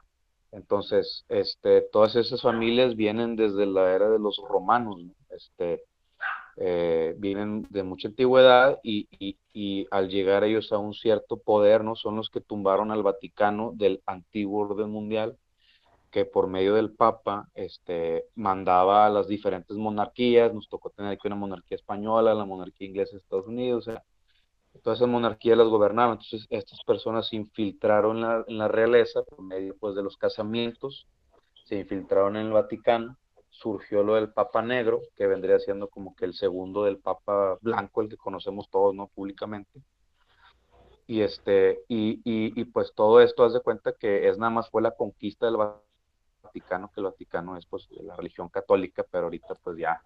Entonces, 0.52 1.24
este, 1.28 1.80
todas 1.90 2.14
esas 2.14 2.40
familias 2.40 2.94
vienen 2.94 3.34
desde 3.34 3.66
la 3.66 3.92
era 3.92 4.08
de 4.08 4.20
los 4.20 4.40
romanos, 4.48 5.02
este, 5.28 5.82
eh, 6.58 7.16
vienen 7.18 7.66
de 7.68 7.82
mucha 7.82 8.06
antigüedad 8.06 8.78
y, 8.84 9.08
y, 9.18 9.36
y, 9.52 9.88
al 9.90 10.08
llegar 10.08 10.44
ellos 10.44 10.70
a 10.70 10.78
un 10.78 10.94
cierto 10.94 11.38
poder, 11.38 11.82
¿no? 11.82 11.96
Son 11.96 12.14
los 12.14 12.30
que 12.30 12.40
tumbaron 12.40 12.92
al 12.92 13.02
Vaticano 13.02 13.72
del 13.74 14.04
antiguo 14.06 14.68
orden 14.68 14.90
mundial, 14.90 15.36
que 16.10 16.24
por 16.24 16.46
medio 16.46 16.74
del 16.74 16.92
Papa 16.92 17.48
este, 17.54 18.26
mandaba 18.34 19.06
a 19.06 19.10
las 19.10 19.28
diferentes 19.28 19.76
monarquías, 19.76 20.52
nos 20.54 20.68
tocó 20.68 20.90
tener 20.90 21.12
aquí 21.12 21.26
una 21.26 21.36
monarquía 21.36 21.76
española, 21.76 22.34
la 22.34 22.44
monarquía 22.44 22.88
inglesa 22.88 23.12
de 23.12 23.18
Estados 23.18 23.46
Unidos, 23.46 23.86
o 23.86 23.92
sea, 23.92 24.02
todas 24.82 24.98
esas 24.98 25.08
monarquías 25.08 25.58
las 25.58 25.68
gobernaban, 25.68 26.12
entonces 26.12 26.46
estas 26.50 26.82
personas 26.84 27.28
se 27.28 27.36
infiltraron 27.36 28.44
en 28.46 28.58
la, 28.58 28.68
realeza 28.68 29.22
por 29.22 29.42
medio 29.42 29.76
pues, 29.78 29.94
de 29.94 30.02
los 30.02 30.16
casamientos, 30.16 31.06
se 31.64 31.78
infiltraron 31.78 32.36
en 32.36 32.46
el 32.46 32.52
Vaticano, 32.52 33.16
surgió 33.50 34.02
lo 34.02 34.14
del 34.14 34.32
Papa 34.32 34.62
Negro, 34.62 35.00
que 35.16 35.26
vendría 35.26 35.58
siendo 35.58 35.88
como 35.88 36.14
que 36.14 36.26
el 36.26 36.34
segundo 36.34 36.84
del 36.84 36.98
Papa 36.98 37.58
Blanco, 37.60 38.02
el 38.02 38.08
que 38.08 38.16
conocemos 38.16 38.68
todos, 38.70 38.94
¿no? 38.94 39.08
Públicamente. 39.08 39.80
Y 41.08 41.20
este, 41.20 41.84
y, 41.88 42.20
y, 42.24 42.64
pues 42.64 42.92
todo 42.94 43.20
esto 43.20 43.44
haz 43.44 43.52
de 43.52 43.60
cuenta 43.60 43.92
que 43.92 44.28
es 44.28 44.38
nada 44.38 44.50
más 44.50 44.68
fue 44.70 44.82
la 44.82 44.90
conquista 44.90 45.46
del 45.46 45.56
Vaticano, 45.56 45.85
que 46.52 47.00
el 47.00 47.04
Vaticano 47.04 47.56
es 47.56 47.66
pues 47.66 47.88
la 47.90 48.16
religión 48.16 48.48
católica, 48.48 49.04
pero 49.10 49.24
ahorita 49.24 49.54
pues 49.62 49.78
ya, 49.78 50.00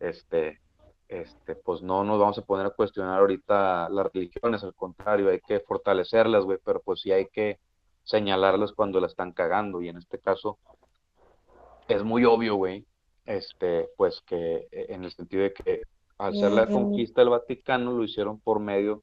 este, 0.00 0.60
este, 1.08 1.54
pues 1.54 1.82
no 1.82 2.04
nos 2.04 2.18
vamos 2.18 2.38
a 2.38 2.42
poner 2.42 2.66
a 2.66 2.70
cuestionar 2.70 3.20
ahorita 3.20 3.88
las 3.90 4.12
religiones, 4.12 4.62
al 4.64 4.74
contrario, 4.74 5.30
hay 5.30 5.40
que 5.40 5.60
fortalecerlas, 5.60 6.44
güey, 6.44 6.58
pero 6.64 6.80
pues 6.80 7.00
sí 7.00 7.12
hay 7.12 7.26
que 7.26 7.58
señalarlas 8.02 8.72
cuando 8.72 9.00
la 9.00 9.06
están 9.06 9.32
cagando, 9.32 9.80
y 9.82 9.88
en 9.88 9.98
este 9.98 10.18
caso 10.18 10.58
es 11.88 12.02
muy 12.02 12.24
obvio, 12.24 12.56
güey, 12.56 12.86
este, 13.26 13.88
pues 13.96 14.20
que 14.22 14.68
eh, 14.70 14.86
en 14.88 15.04
el 15.04 15.12
sentido 15.12 15.42
de 15.42 15.52
que 15.52 15.82
al 16.18 16.34
ser 16.36 16.52
la 16.52 16.66
conquista 16.66 17.20
del 17.20 17.30
Vaticano 17.30 17.92
lo 17.92 18.04
hicieron 18.04 18.38
por 18.40 18.60
medio 18.60 19.02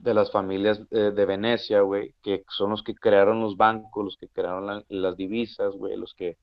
de 0.00 0.14
las 0.14 0.32
familias 0.32 0.80
eh, 0.90 1.12
de 1.14 1.26
Venecia, 1.26 1.82
güey, 1.82 2.14
que 2.22 2.44
son 2.48 2.70
los 2.70 2.82
que 2.82 2.94
crearon 2.94 3.40
los 3.40 3.56
bancos, 3.56 4.04
los 4.04 4.16
que 4.16 4.28
crearon 4.28 4.84
las 4.88 5.16
divisas, 5.16 5.74
güey, 5.74 5.96
los 5.96 6.14
que 6.14 6.38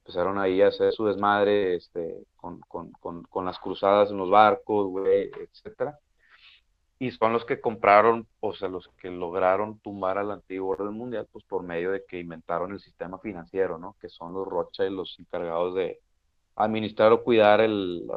empezaron 0.00 0.38
ahí 0.38 0.60
a 0.62 0.68
hacer 0.68 0.92
su 0.92 1.06
desmadre 1.06 1.76
este, 1.76 2.26
con, 2.36 2.60
con, 2.60 2.92
con, 2.92 3.22
con 3.24 3.44
las 3.46 3.58
cruzadas 3.58 4.10
en 4.10 4.18
los 4.18 4.30
barcos, 4.30 4.88
güey, 4.88 5.30
etcétera. 5.40 5.98
Y 6.98 7.10
son 7.12 7.32
los 7.32 7.44
que 7.44 7.60
compraron, 7.60 8.26
o 8.40 8.54
sea, 8.54 8.68
los 8.68 8.88
que 9.00 9.10
lograron 9.10 9.78
tumbar 9.78 10.18
al 10.18 10.30
antiguo 10.32 10.70
orden 10.70 10.94
mundial, 10.94 11.28
pues 11.32 11.44
por 11.44 11.62
medio 11.62 11.92
de 11.92 12.04
que 12.04 12.18
inventaron 12.18 12.72
el 12.72 12.80
sistema 12.80 13.18
financiero, 13.18 13.78
¿no? 13.78 13.96
Que 14.00 14.08
son 14.08 14.34
los 14.34 14.46
Rocha 14.46 14.84
y 14.84 14.90
los 14.90 15.16
encargados 15.18 15.74
de 15.76 16.00
administrar 16.56 17.12
o 17.12 17.22
cuidar 17.22 17.60
el, 17.60 18.10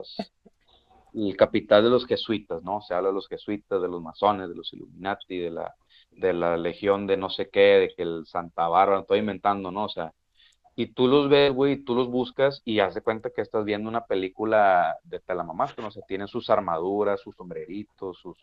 el 1.13 1.35
capital 1.37 1.83
de 1.83 1.89
los 1.89 2.05
jesuitas, 2.05 2.63
¿no? 2.63 2.81
Se 2.81 2.93
habla 2.93 3.09
de 3.09 3.15
los 3.15 3.27
jesuitas, 3.27 3.81
de 3.81 3.87
los 3.87 4.01
masones, 4.01 4.49
de 4.49 4.55
los 4.55 4.71
Illuminati, 4.73 5.37
de 5.37 5.51
la, 5.51 5.75
de 6.11 6.33
la 6.33 6.57
legión 6.57 7.07
de 7.07 7.17
no 7.17 7.29
sé 7.29 7.49
qué, 7.49 7.59
de 7.59 7.93
que 7.95 8.03
el 8.03 8.25
Santa 8.25 8.67
Bárbara, 8.67 9.01
estoy 9.01 9.19
inventando, 9.19 9.71
¿no? 9.71 9.85
O 9.85 9.89
sea, 9.89 10.13
y 10.75 10.87
tú 10.87 11.07
los 11.07 11.29
ves, 11.29 11.53
güey, 11.53 11.83
tú 11.83 11.95
los 11.95 12.07
buscas 12.09 12.61
y 12.63 12.79
haz 12.79 12.95
de 12.95 13.01
cuenta 13.01 13.29
que 13.29 13.41
estás 13.41 13.65
viendo 13.65 13.89
una 13.89 14.05
película 14.05 14.97
de 15.03 15.19
Telamamás, 15.19 15.73
que 15.73 15.81
no 15.81 15.91
sé, 15.91 16.01
tienen 16.07 16.27
sus 16.27 16.49
armaduras, 16.49 17.19
sus 17.21 17.35
sombreritos, 17.35 18.17
sus, 18.17 18.37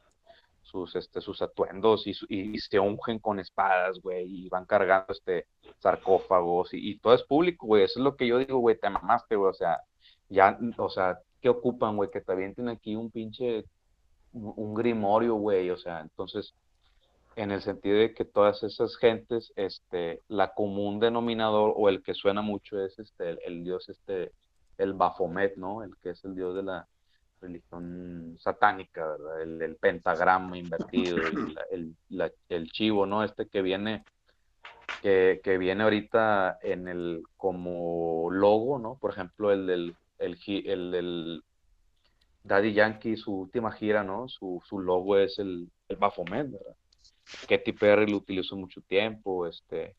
sus, 0.62 0.94
este, 0.96 1.20
sus 1.22 1.40
atuendos 1.40 2.06
y, 2.06 2.12
y, 2.28 2.58
se 2.58 2.78
ungen 2.78 3.18
con 3.18 3.40
espadas, 3.40 3.98
güey, 4.00 4.44
y 4.44 4.48
van 4.50 4.66
cargando 4.66 5.12
este 5.12 5.46
sarcófagos 5.78 6.74
y, 6.74 6.90
y 6.90 6.98
todo 6.98 7.14
es 7.14 7.22
público, 7.22 7.66
güey, 7.66 7.84
eso 7.84 7.98
es 7.98 8.04
lo 8.04 8.16
que 8.16 8.26
yo 8.26 8.38
digo, 8.38 8.58
güey, 8.58 8.78
te 8.78 8.90
mamaste, 8.90 9.36
güey, 9.36 9.50
o 9.50 9.54
sea, 9.54 9.80
ya, 10.28 10.58
o 10.76 10.90
sea, 10.90 11.18
¿qué 11.40 11.48
ocupan, 11.48 11.96
güey? 11.96 12.10
Que 12.10 12.20
te 12.20 12.32
avienten 12.32 12.68
aquí 12.68 12.96
un 12.96 13.10
pinche, 13.10 13.64
un 14.32 14.74
grimorio, 14.74 15.34
güey, 15.34 15.70
o 15.70 15.76
sea, 15.76 16.00
entonces, 16.00 16.54
en 17.36 17.50
el 17.50 17.62
sentido 17.62 17.98
de 17.98 18.14
que 18.14 18.24
todas 18.24 18.62
esas 18.62 18.96
gentes, 18.96 19.52
este, 19.56 20.22
la 20.28 20.54
común 20.54 20.98
denominador 21.00 21.72
o 21.76 21.88
el 21.88 22.02
que 22.02 22.14
suena 22.14 22.42
mucho 22.42 22.82
es 22.84 22.98
este, 22.98 23.38
el, 23.46 23.64
dios, 23.64 23.88
este, 23.88 24.32
el 24.76 24.92
Baphomet, 24.94 25.56
¿no? 25.56 25.82
El 25.82 25.96
que 25.98 26.10
es 26.10 26.24
el 26.24 26.34
dios 26.34 26.56
de 26.56 26.62
la 26.64 26.88
religión 27.40 28.36
satánica, 28.40 29.06
¿verdad? 29.06 29.42
El, 29.42 29.76
pentagrama 29.76 30.58
invertido, 30.58 31.18
el, 31.70 32.34
el, 32.48 32.72
chivo, 32.72 33.06
¿no? 33.06 33.22
Este 33.22 33.46
que 33.46 33.62
viene 33.62 34.04
que, 35.02 35.40
que, 35.44 35.58
viene 35.58 35.84
ahorita 35.84 36.58
en 36.60 36.88
el 36.88 37.22
como 37.36 38.30
logo, 38.32 38.80
¿no? 38.80 38.96
Por 38.96 39.12
ejemplo, 39.12 39.52
el 39.52 39.66
del 39.68 39.96
el, 40.18 40.94
el, 40.94 41.42
Daddy 42.44 42.72
Yankee, 42.72 43.16
su 43.16 43.32
última 43.34 43.72
gira, 43.72 44.04
¿no? 44.04 44.28
Su, 44.28 44.62
su 44.66 44.78
logo 44.78 45.18
es 45.18 45.38
el, 45.38 45.68
el 45.88 45.96
Baphomet, 45.96 46.50
¿verdad? 46.50 46.76
Katy 47.48 47.72
Perry 47.72 48.10
lo 48.10 48.18
utilizó 48.18 48.56
mucho 48.56 48.80
tiempo, 48.82 49.46
este, 49.46 49.96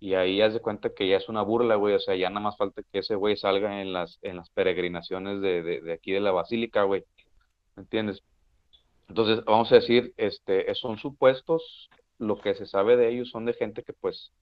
y 0.00 0.14
ahí 0.14 0.40
haz 0.40 0.54
de 0.54 0.60
cuenta 0.60 0.92
que 0.92 1.08
ya 1.08 1.18
es 1.18 1.28
una 1.28 1.42
burla, 1.42 1.76
güey, 1.76 1.94
o 1.94 2.00
sea, 2.00 2.16
ya 2.16 2.28
nada 2.30 2.40
más 2.40 2.56
falta 2.56 2.82
que 2.82 2.98
ese 2.98 3.14
güey 3.14 3.36
salga 3.36 3.80
en 3.80 3.92
las, 3.92 4.18
en 4.22 4.36
las 4.36 4.50
peregrinaciones 4.50 5.40
de, 5.40 5.62
de, 5.62 5.80
de 5.80 5.92
aquí 5.92 6.12
de 6.12 6.20
la 6.20 6.32
basílica, 6.32 6.82
güey, 6.82 7.04
¿me 7.76 7.82
entiendes? 7.82 8.22
Entonces, 9.08 9.44
vamos 9.44 9.70
a 9.70 9.76
decir, 9.76 10.12
este, 10.16 10.72
son 10.74 10.98
supuestos, 10.98 11.88
lo 12.18 12.40
que 12.40 12.54
se 12.54 12.66
sabe 12.66 12.96
de 12.96 13.10
ellos 13.10 13.30
son 13.30 13.44
de 13.44 13.54
gente 13.54 13.82
que 13.82 13.92
pues 13.92 14.32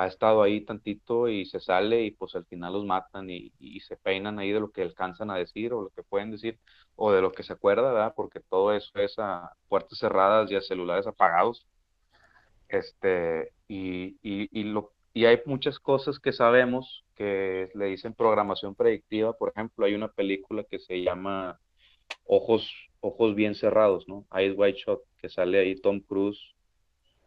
ha 0.00 0.06
estado 0.06 0.42
ahí 0.42 0.62
tantito 0.62 1.28
y 1.28 1.44
se 1.44 1.60
sale 1.60 2.04
y 2.04 2.10
pues 2.12 2.34
al 2.34 2.46
final 2.46 2.72
los 2.72 2.86
matan 2.86 3.28
y, 3.28 3.52
se 3.80 3.96
peinan 3.98 4.38
ahí 4.38 4.50
de 4.50 4.60
lo 4.60 4.70
que 4.70 4.80
alcanzan 4.80 5.30
a 5.30 5.36
decir 5.36 5.74
o 5.74 5.82
lo 5.82 5.90
que 5.90 6.02
pueden 6.02 6.30
decir 6.30 6.58
o 6.96 7.12
de 7.12 7.20
lo 7.20 7.32
que 7.32 7.42
se 7.42 7.52
acuerda, 7.52 7.92
¿verdad? 7.92 8.14
Porque 8.16 8.40
todo 8.40 8.72
eso 8.72 8.90
es 8.98 9.18
a 9.18 9.52
puertas 9.68 9.98
cerradas 9.98 10.50
y 10.50 10.56
a 10.56 10.62
celulares 10.62 11.06
apagados. 11.06 11.66
Este, 12.68 13.52
y, 13.68 14.16
y, 14.22 14.62
lo, 14.64 14.92
y 15.12 15.26
hay 15.26 15.40
muchas 15.44 15.78
cosas 15.78 16.18
que 16.18 16.32
sabemos 16.32 17.04
que 17.14 17.70
le 17.74 17.86
dicen 17.86 18.14
programación 18.14 18.74
predictiva. 18.74 19.34
Por 19.34 19.50
ejemplo, 19.50 19.84
hay 19.84 19.94
una 19.94 20.08
película 20.08 20.64
que 20.64 20.78
se 20.78 21.02
llama 21.02 21.60
Ojos, 22.24 22.70
Ojos 23.00 23.34
Bien 23.34 23.54
Cerrados, 23.54 24.08
¿no? 24.08 24.24
Eyes 24.34 24.54
White 24.56 24.78
Shot, 24.78 25.02
que 25.18 25.28
sale 25.28 25.58
ahí 25.58 25.76
Tom 25.78 26.00
Cruise 26.00 26.54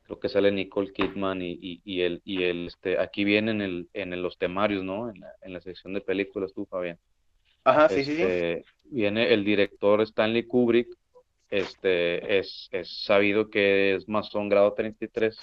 creo 0.04 0.20
que 0.20 0.30
sale 0.30 0.52
Nicole 0.52 0.92
Kidman 0.92 1.42
y, 1.42 1.52
y, 1.62 1.82
y, 1.86 2.02
el, 2.02 2.22
y 2.26 2.44
el, 2.44 2.68
este, 2.68 3.00
aquí 3.00 3.24
viene 3.24 3.52
en, 3.52 3.62
el, 3.62 3.90
en 3.94 4.22
los 4.22 4.38
temarios, 4.38 4.84
¿no? 4.84 5.10
En 5.10 5.20
la, 5.20 5.32
en 5.42 5.54
la 5.54 5.62
sección 5.62 5.94
de 5.94 6.02
películas, 6.02 6.54
tú, 6.54 6.66
Fabián. 6.66 7.00
Ajá, 7.64 7.90
sí, 7.90 8.04
sí, 8.04 8.16
sí. 8.16 8.22
Este, 8.22 8.66
viene 8.86 9.34
el 9.34 9.44
director 9.44 10.02
Stanley 10.02 10.44
Kubrick, 10.44 10.88
este, 11.50 12.40
es, 12.40 12.68
es 12.72 13.04
sabido 13.06 13.50
que 13.50 13.96
es 13.96 14.10
Masón 14.10 14.50
Grado 14.50 14.74
33. 14.74 15.38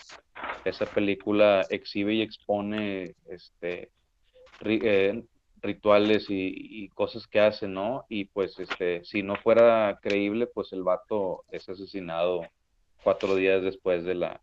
Esa 0.64 0.86
película 0.86 1.64
exhibe 1.70 2.14
y 2.14 2.22
expone 2.22 3.14
este, 3.28 3.90
eh, 4.64 5.22
rituales 5.62 6.28
y, 6.28 6.52
y, 6.84 6.88
cosas 6.88 7.26
que 7.26 7.40
hace, 7.40 7.68
¿no? 7.68 8.06
Y 8.08 8.24
pues, 8.24 8.58
este, 8.58 9.04
si 9.04 9.22
no 9.22 9.36
fuera 9.36 9.98
creíble, 10.02 10.46
pues 10.48 10.72
el 10.72 10.82
vato 10.82 11.44
es 11.50 11.68
asesinado 11.68 12.42
cuatro 13.02 13.34
días 13.36 13.62
después 13.62 14.04
de 14.04 14.14
la, 14.16 14.40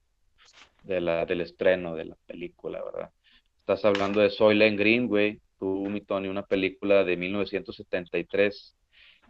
de 0.88 1.02
la, 1.02 1.26
del 1.26 1.42
estreno 1.42 1.96
de 1.96 2.06
la 2.06 2.16
película, 2.26 2.84
¿verdad? 2.84 3.12
Estás 3.60 3.84
hablando 3.86 4.22
de 4.22 4.30
Soylent 4.30 4.80
Green, 4.80 5.08
güey, 5.08 5.42
tú, 5.60 5.88
mi 5.90 6.02
Tony, 6.02 6.30
una 6.30 6.46
película 6.46 7.04
de 7.04 7.18
1973 7.18 8.76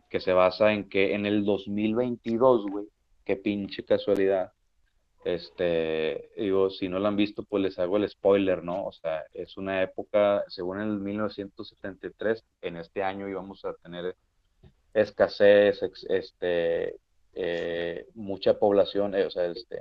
que 0.09 0.19
se 0.19 0.31
basa 0.31 0.71
en 0.71 0.87
que 0.87 1.15
en 1.15 1.25
el 1.25 1.43
2022, 1.43 2.67
güey, 2.67 2.85
qué 3.25 3.35
pinche 3.35 3.83
casualidad, 3.83 4.51
este, 5.25 6.29
digo, 6.37 6.69
si 6.69 6.87
no 6.87 6.99
lo 6.99 7.07
han 7.07 7.17
visto, 7.17 7.43
pues 7.43 7.63
les 7.63 7.79
hago 7.79 7.97
el 7.97 8.07
spoiler, 8.07 8.63
¿no? 8.63 8.85
O 8.85 8.91
sea, 8.91 9.23
es 9.33 9.57
una 9.57 9.81
época, 9.81 10.43
según 10.47 10.79
el 10.79 10.99
1973, 10.99 12.45
en 12.61 12.77
este 12.77 13.03
año 13.03 13.27
íbamos 13.27 13.65
a 13.65 13.73
tener 13.73 14.15
escasez, 14.93 15.81
este, 16.07 16.95
eh, 17.33 18.05
mucha 18.13 18.57
población, 18.57 19.15
eh, 19.15 19.25
o 19.25 19.29
sea, 19.29 19.45
este, 19.47 19.79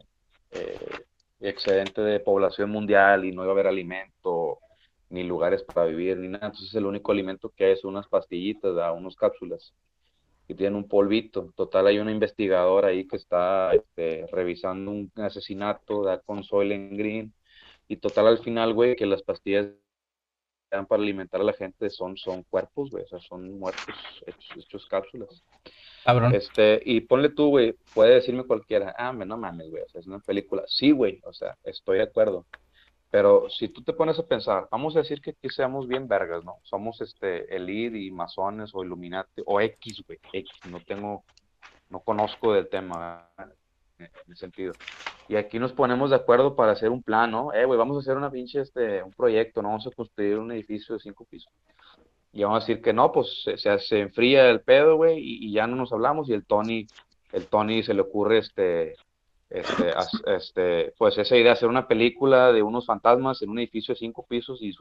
eh, 0.50 1.04
excedente 1.40 2.00
de 2.00 2.20
población 2.20 2.70
mundial 2.70 3.24
y 3.24 3.32
no 3.32 3.42
iba 3.42 3.52
a 3.52 3.54
haber 3.54 3.66
alimento, 3.66 4.58
ni 5.10 5.22
lugares 5.22 5.62
para 5.62 5.86
vivir, 5.86 6.16
ni 6.18 6.28
nada. 6.28 6.46
Entonces 6.46 6.74
el 6.74 6.86
único 6.86 7.12
alimento 7.12 7.50
que 7.50 7.66
hay 7.66 7.76
son 7.76 7.92
unas 7.92 8.08
pastillitas, 8.08 8.74
¿da? 8.74 8.92
unas 8.92 9.16
cápsulas 9.16 9.74
que 10.46 10.54
tienen 10.54 10.76
un 10.76 10.88
polvito. 10.88 11.52
Total, 11.56 11.86
hay 11.86 11.98
una 11.98 12.12
investigadora 12.12 12.88
ahí 12.88 13.06
que 13.06 13.16
está 13.16 13.74
este, 13.74 14.26
revisando 14.32 14.90
un 14.90 15.12
asesinato 15.16 16.02
da 16.04 16.20
con 16.20 16.44
Soylent 16.44 16.92
Green. 16.96 17.32
Y 17.88 17.96
total, 17.98 18.28
al 18.28 18.38
final, 18.38 18.74
güey, 18.74 18.96
que 18.96 19.06
las 19.06 19.22
pastillas 19.22 19.68
dan 20.70 20.86
para 20.86 21.02
alimentar 21.02 21.40
a 21.40 21.44
la 21.44 21.52
gente 21.52 21.90
son, 21.90 22.16
son 22.16 22.42
cuerpos, 22.44 22.90
güey, 22.90 23.04
o 23.04 23.08
sea, 23.08 23.20
son 23.20 23.58
muertos 23.58 23.94
hechos, 24.26 24.56
hechos 24.56 24.86
cápsulas. 24.86 25.44
Este, 26.32 26.80
y 26.84 27.00
ponle 27.00 27.30
tú, 27.30 27.48
güey, 27.48 27.74
puede 27.92 28.14
decirme 28.14 28.44
cualquiera, 28.44 28.94
ah, 28.96 29.12
no 29.12 29.36
mames, 29.36 29.70
güey, 29.70 29.82
o 29.82 29.88
sea, 29.88 30.00
es 30.00 30.06
una 30.06 30.20
película. 30.20 30.62
Sí, 30.68 30.92
güey, 30.92 31.20
o 31.24 31.32
sea, 31.32 31.56
estoy 31.64 31.98
de 31.98 32.04
acuerdo. 32.04 32.46
Pero 33.10 33.48
si 33.50 33.68
tú 33.68 33.82
te 33.82 33.92
pones 33.92 34.18
a 34.18 34.26
pensar, 34.26 34.68
vamos 34.70 34.94
a 34.94 35.00
decir 35.00 35.20
que 35.20 35.30
aquí 35.30 35.48
seamos 35.48 35.88
bien 35.88 36.06
vergas, 36.06 36.44
¿no? 36.44 36.56
Somos 36.62 37.00
este 37.00 37.54
elite 37.54 37.98
y 37.98 38.10
masones 38.10 38.70
o 38.74 38.84
Illuminati 38.84 39.42
o 39.46 39.60
X, 39.60 40.04
güey, 40.06 40.18
X, 40.32 40.50
no 40.70 40.80
tengo, 40.80 41.24
no 41.88 42.00
conozco 42.00 42.52
del 42.52 42.68
tema 42.68 43.28
en 43.98 44.08
ese 44.26 44.36
sentido. 44.36 44.74
Y 45.28 45.34
aquí 45.34 45.58
nos 45.58 45.72
ponemos 45.72 46.10
de 46.10 46.16
acuerdo 46.16 46.54
para 46.54 46.72
hacer 46.72 46.90
un 46.90 47.02
plan, 47.02 47.32
¿no? 47.32 47.52
Eh, 47.52 47.64
güey, 47.64 47.78
vamos 47.78 47.96
a 47.96 48.00
hacer 48.00 48.16
una 48.16 48.30
pinche, 48.30 48.60
este, 48.60 49.02
un 49.02 49.12
proyecto, 49.12 49.60
¿no? 49.60 49.68
Vamos 49.68 49.86
a 49.88 49.90
construir 49.90 50.38
un 50.38 50.52
edificio 50.52 50.94
de 50.94 51.00
cinco 51.00 51.24
pisos 51.24 51.52
y 52.36 52.42
vamos 52.42 52.62
a 52.62 52.66
decir 52.66 52.82
que 52.82 52.92
no, 52.92 53.10
pues 53.12 53.44
se, 53.44 53.78
se 53.78 53.98
enfría 53.98 54.50
el 54.50 54.60
pedo, 54.60 54.96
güey, 54.96 55.18
y, 55.18 55.52
ya 55.52 55.66
no 55.66 55.74
nos 55.74 55.90
hablamos 55.92 56.28
y 56.28 56.34
el 56.34 56.44
Tony, 56.44 56.86
el 57.32 57.46
Tony 57.46 57.82
se 57.82 57.94
le 57.94 58.02
ocurre 58.02 58.38
este, 58.38 58.94
este, 59.48 59.94
este, 60.26 60.94
pues 60.98 61.16
esa 61.16 61.34
idea 61.34 61.46
de 61.46 61.50
hacer 61.52 61.68
una 61.68 61.88
película 61.88 62.52
de 62.52 62.62
unos 62.62 62.84
fantasmas 62.84 63.40
en 63.40 63.48
un 63.48 63.58
edificio 63.58 63.94
de 63.94 64.00
cinco 64.00 64.26
pisos 64.28 64.60
y 64.60 64.74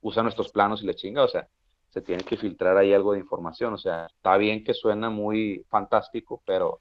usa 0.00 0.22
nuestros 0.24 0.50
planos 0.50 0.82
y 0.82 0.86
le 0.86 0.96
chinga, 0.96 1.22
o 1.22 1.28
sea, 1.28 1.46
se 1.90 2.02
tiene 2.02 2.24
que 2.24 2.36
filtrar 2.36 2.76
ahí 2.76 2.92
algo 2.92 3.12
de 3.12 3.20
información, 3.20 3.74
o 3.74 3.78
sea, 3.78 4.06
está 4.06 4.36
bien 4.36 4.64
que 4.64 4.74
suena 4.74 5.08
muy 5.08 5.64
fantástico, 5.70 6.42
pero 6.44 6.80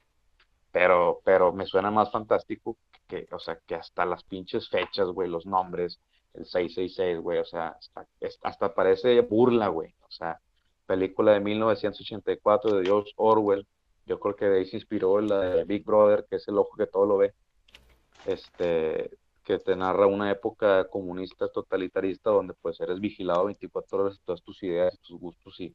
pero, 0.71 1.21
pero 1.23 1.53
me 1.53 1.65
suena 1.65 1.89
más 1.89 2.11
fantástico 2.11 2.75
que, 3.07 3.29
o 3.31 3.39
sea, 3.39 3.57
que 3.65 3.75
hasta 3.75 4.05
las 4.05 4.25
pinches 4.25 4.67
fechas, 4.67 5.07
güey, 5.07 5.29
los 5.29 5.45
nombres, 5.45 6.01
el 6.37 6.45
666, 6.45 7.19
güey, 7.19 7.39
o 7.39 7.45
sea, 7.45 7.69
hasta, 7.69 8.07
hasta 8.43 8.73
parece 8.73 9.19
burla, 9.21 9.67
güey, 9.69 9.93
o 10.01 10.11
sea, 10.11 10.39
película 10.85 11.33
de 11.33 11.39
1984 11.39 12.77
de 12.77 12.85
George 12.85 13.11
Orwell, 13.15 13.67
yo 14.05 14.19
creo 14.19 14.35
que 14.35 14.45
de 14.45 14.59
ahí 14.59 14.65
se 14.65 14.77
inspiró 14.77 15.19
la 15.21 15.39
de 15.39 15.63
Big 15.63 15.83
Brother, 15.83 16.25
que 16.29 16.35
es 16.35 16.47
el 16.47 16.57
ojo 16.57 16.77
que 16.77 16.87
todo 16.87 17.05
lo 17.05 17.17
ve, 17.17 17.33
este, 18.25 19.09
que 19.43 19.59
te 19.59 19.75
narra 19.75 20.07
una 20.07 20.31
época 20.31 20.87
comunista 20.89 21.47
totalitarista 21.47 22.31
donde 22.31 22.53
pues 22.55 22.79
eres 22.81 22.99
vigilado 22.99 23.45
24 23.45 23.97
horas 23.97 24.15
y 24.15 24.25
todas 24.25 24.41
tus 24.41 24.61
ideas, 24.63 24.99
tus 24.99 25.19
gustos 25.19 25.59
y, 25.59 25.73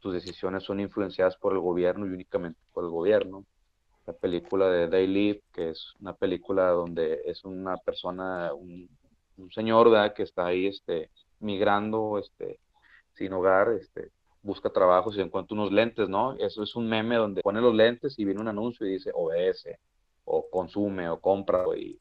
tus 0.00 0.14
decisiones 0.14 0.62
son 0.62 0.78
influenciadas 0.78 1.36
por 1.36 1.52
el 1.52 1.58
gobierno 1.58 2.06
y 2.06 2.10
únicamente 2.10 2.60
por 2.72 2.84
el 2.84 2.90
gobierno. 2.90 3.44
La 4.06 4.12
película 4.12 4.70
de 4.70 4.86
Day 4.86 5.08
Live, 5.08 5.42
que 5.52 5.70
es 5.70 5.92
una 5.98 6.14
película 6.14 6.68
donde 6.68 7.22
es 7.24 7.44
una 7.44 7.76
persona, 7.78 8.54
un, 8.54 8.88
señor 9.50 9.90
¿verdad? 9.90 10.14
que 10.14 10.22
está 10.22 10.46
ahí 10.46 10.66
este, 10.66 11.10
migrando 11.40 12.18
este, 12.18 12.58
sin 13.14 13.32
hogar, 13.32 13.72
este, 13.72 14.10
busca 14.42 14.70
trabajo, 14.70 15.12
se 15.12 15.20
encuentra 15.20 15.54
unos 15.54 15.72
lentes, 15.72 16.08
¿no? 16.08 16.34
Eso 16.34 16.62
es 16.62 16.74
un 16.76 16.88
meme 16.88 17.16
donde 17.16 17.42
pone 17.42 17.60
los 17.60 17.74
lentes 17.74 18.18
y 18.18 18.24
viene 18.24 18.40
un 18.40 18.48
anuncio 18.48 18.86
y 18.86 18.92
dice 18.92 19.10
obedece, 19.14 19.78
o 20.24 20.48
consume, 20.50 21.08
o 21.08 21.20
compra, 21.20 21.64
y 21.76 21.98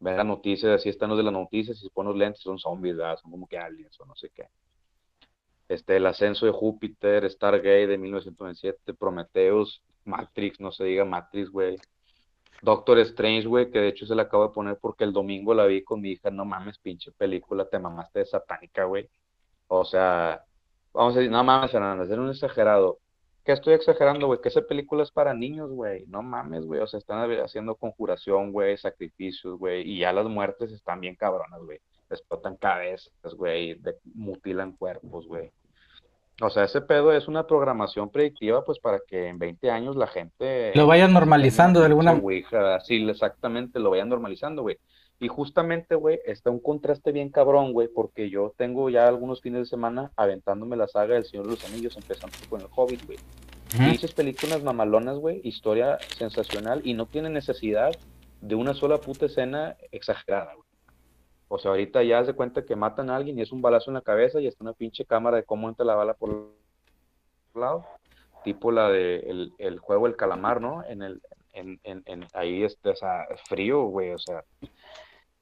ve 0.00 0.16
las 0.16 0.26
noticias, 0.26 0.72
así 0.72 0.88
están 0.88 1.10
los 1.10 1.18
de 1.18 1.24
las 1.24 1.32
noticias, 1.32 1.78
y 1.78 1.80
se 1.82 1.90
pone 1.90 2.10
los 2.10 2.18
lentes, 2.18 2.42
son 2.42 2.58
zombies, 2.58 2.96
¿verdad? 2.96 3.18
Son 3.20 3.30
como 3.30 3.46
que 3.46 3.58
aliens 3.58 3.98
o 4.00 4.06
no 4.06 4.14
sé 4.14 4.30
qué. 4.34 4.48
Este, 5.68 5.96
el 5.96 6.06
ascenso 6.06 6.44
de 6.44 6.52
Júpiter, 6.52 7.30
Stargate 7.30 7.86
de 7.86 7.98
1997, 7.98 8.94
Prometheus, 8.94 9.82
Matrix, 10.04 10.60
no 10.60 10.72
se 10.72 10.84
diga 10.84 11.04
Matrix, 11.04 11.50
güey. 11.50 11.76
Doctor 12.62 12.98
Strange, 13.00 13.46
güey, 13.48 13.70
que 13.70 13.80
de 13.80 13.88
hecho 13.88 14.06
se 14.06 14.14
la 14.14 14.22
acabo 14.22 14.46
de 14.48 14.54
poner 14.54 14.78
porque 14.80 15.04
el 15.04 15.12
domingo 15.12 15.52
la 15.52 15.66
vi 15.66 15.82
con 15.82 16.00
mi 16.00 16.12
hija, 16.12 16.30
no 16.30 16.44
mames, 16.44 16.78
pinche 16.78 17.10
película, 17.12 17.68
te 17.68 17.78
mamaste 17.78 18.20
de 18.20 18.26
satánica, 18.26 18.84
güey. 18.84 19.08
O 19.66 19.84
sea, 19.84 20.44
vamos 20.92 21.16
a 21.16 21.18
decir, 21.18 21.32
no 21.32 21.42
mames, 21.42 21.72
Fernando, 21.72 22.04
era 22.04 22.22
un 22.22 22.30
exagerado. 22.30 22.98
¿Qué 23.44 23.52
estoy 23.52 23.74
exagerando, 23.74 24.28
güey? 24.28 24.40
Que 24.40 24.48
esa 24.50 24.62
película 24.62 25.02
es 25.02 25.10
para 25.10 25.34
niños, 25.34 25.70
güey. 25.70 26.04
No 26.06 26.22
mames, 26.22 26.64
güey. 26.64 26.80
O 26.80 26.86
sea, 26.86 26.98
están 26.98 27.28
haciendo 27.40 27.74
conjuración, 27.74 28.52
güey, 28.52 28.76
sacrificios, 28.78 29.58
güey. 29.58 29.82
Y 29.82 29.98
ya 29.98 30.12
las 30.12 30.26
muertes 30.26 30.70
están 30.70 31.00
bien 31.00 31.16
cabronas, 31.16 31.60
güey. 31.62 31.80
Explotan 32.10 32.56
cabezas, 32.56 33.34
güey. 33.34 33.80
Mutilan 34.14 34.76
cuerpos, 34.76 35.26
güey. 35.26 35.50
O 36.42 36.50
sea, 36.50 36.64
ese 36.64 36.80
pedo 36.80 37.12
es 37.12 37.28
una 37.28 37.46
programación 37.46 38.10
predictiva, 38.10 38.64
pues 38.64 38.80
para 38.80 39.00
que 39.06 39.28
en 39.28 39.38
20 39.38 39.70
años 39.70 39.94
la 39.94 40.08
gente... 40.08 40.72
Lo 40.74 40.88
vayan 40.88 41.12
normalizando 41.12 41.80
de 41.80 41.86
alguna 41.86 42.14
manera. 42.14 42.80
Sí, 42.80 43.08
exactamente, 43.08 43.78
lo 43.78 43.90
vayan 43.90 44.08
normalizando, 44.08 44.62
güey. 44.62 44.78
Y 45.20 45.28
justamente, 45.28 45.94
güey, 45.94 46.18
está 46.24 46.50
un 46.50 46.58
contraste 46.58 47.12
bien 47.12 47.30
cabrón, 47.30 47.72
güey, 47.72 47.86
porque 47.86 48.28
yo 48.28 48.52
tengo 48.56 48.90
ya 48.90 49.06
algunos 49.06 49.40
fines 49.40 49.60
de 49.60 49.66
semana 49.66 50.10
aventándome 50.16 50.76
la 50.76 50.88
saga 50.88 51.14
del 51.14 51.24
Señor 51.24 51.44
de 51.44 51.52
los 51.52 51.64
Anillos, 51.64 51.96
empezando 51.96 52.36
con 52.50 52.60
el 52.60 52.66
Hobbit, 52.74 53.06
güey. 53.06 53.18
Uh 53.78 54.14
películas 54.14 54.62
mamalonas, 54.62 55.18
güey, 55.18 55.40
historia 55.44 55.98
sensacional 56.18 56.82
y 56.84 56.92
no 56.92 57.06
tiene 57.06 57.30
necesidad 57.30 57.92
de 58.40 58.54
una 58.54 58.74
sola 58.74 58.98
puta 58.98 59.26
escena 59.26 59.76
exagerada, 59.92 60.54
güey. 60.54 60.61
O 61.54 61.58
sea, 61.58 61.72
ahorita 61.72 62.02
ya 62.02 62.24
se 62.24 62.32
cuenta 62.32 62.64
que 62.64 62.76
matan 62.76 63.10
a 63.10 63.16
alguien 63.16 63.38
y 63.38 63.42
es 63.42 63.52
un 63.52 63.60
balazo 63.60 63.90
en 63.90 63.94
la 63.96 64.00
cabeza 64.00 64.40
y 64.40 64.46
está 64.46 64.64
una 64.64 64.72
pinche 64.72 65.04
cámara 65.04 65.36
de 65.36 65.44
cómo 65.44 65.68
entra 65.68 65.84
la 65.84 65.94
bala 65.94 66.14
por 66.14 66.30
el 66.30 67.60
lado, 67.60 67.84
tipo 68.42 68.72
la 68.72 68.88
de 68.88 69.50
el, 69.58 69.78
juego 69.78 70.06
El 70.06 70.16
Calamar, 70.16 70.62
¿no? 70.62 70.82
En 70.82 71.02
el, 71.02 71.20
en, 71.52 71.78
en, 71.84 72.04
en 72.06 72.26
ahí, 72.32 72.62
este, 72.62 72.88
o 72.88 72.94
frío, 73.50 73.82
güey, 73.82 74.12
o 74.12 74.18
sea, 74.18 74.44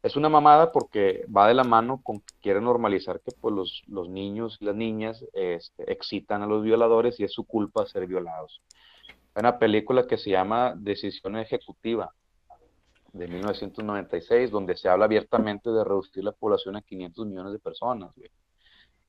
es 0.02 0.16
una 0.16 0.28
mamada 0.28 0.72
porque 0.72 1.24
va 1.28 1.46
de 1.46 1.54
la 1.54 1.62
mano 1.62 2.00
con 2.02 2.18
que 2.18 2.34
quiere 2.42 2.60
normalizar 2.60 3.20
que 3.20 3.30
pues, 3.40 3.54
los, 3.54 3.84
los 3.86 4.08
niños 4.08 4.58
y 4.60 4.64
las 4.64 4.74
niñas 4.74 5.24
este, 5.32 5.92
excitan 5.92 6.42
a 6.42 6.46
los 6.46 6.64
violadores 6.64 7.20
y 7.20 7.24
es 7.24 7.32
su 7.32 7.44
culpa 7.44 7.86
ser 7.86 8.08
violados. 8.08 8.60
Hay 9.32 9.42
una 9.42 9.60
película 9.60 10.08
que 10.08 10.18
se 10.18 10.30
llama 10.30 10.74
Decisión 10.76 11.36
Ejecutiva 11.36 12.12
de 13.12 13.28
1996, 13.28 14.50
donde 14.50 14.76
se 14.76 14.88
habla 14.88 15.06
abiertamente 15.06 15.70
de 15.70 15.84
reducir 15.84 16.24
la 16.24 16.32
población 16.32 16.76
a 16.76 16.82
500 16.82 17.26
millones 17.26 17.52
de 17.52 17.58
personas, 17.58 18.10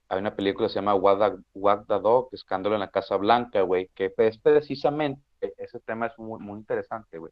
Hay 0.09 0.19
una 0.19 0.35
película 0.35 0.67
que 0.67 0.73
se 0.73 0.79
llama 0.79 0.95
What 0.95 1.85
the, 1.87 1.99
Dog, 1.99 2.29
Escándalo 2.33 2.75
en 2.75 2.81
la 2.81 2.91
Casa 2.91 3.15
Blanca, 3.17 3.61
güey, 3.61 3.89
que 3.95 4.13
es 4.17 4.37
precisamente, 4.37 5.21
ese 5.57 5.79
tema 5.79 6.07
es 6.07 6.17
muy, 6.19 6.39
muy 6.39 6.59
interesante, 6.59 7.17
güey 7.17 7.31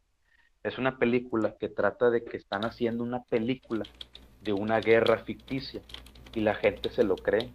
es 0.62 0.78
una 0.78 0.98
película 0.98 1.56
que 1.58 1.68
trata 1.68 2.10
de 2.10 2.24
que 2.24 2.36
están 2.36 2.64
haciendo 2.64 3.02
una 3.02 3.22
película 3.24 3.84
de 4.42 4.52
una 4.52 4.80
guerra 4.80 5.18
ficticia 5.18 5.80
y 6.34 6.40
la 6.40 6.54
gente 6.54 6.90
se 6.90 7.02
lo 7.02 7.16
cree. 7.16 7.52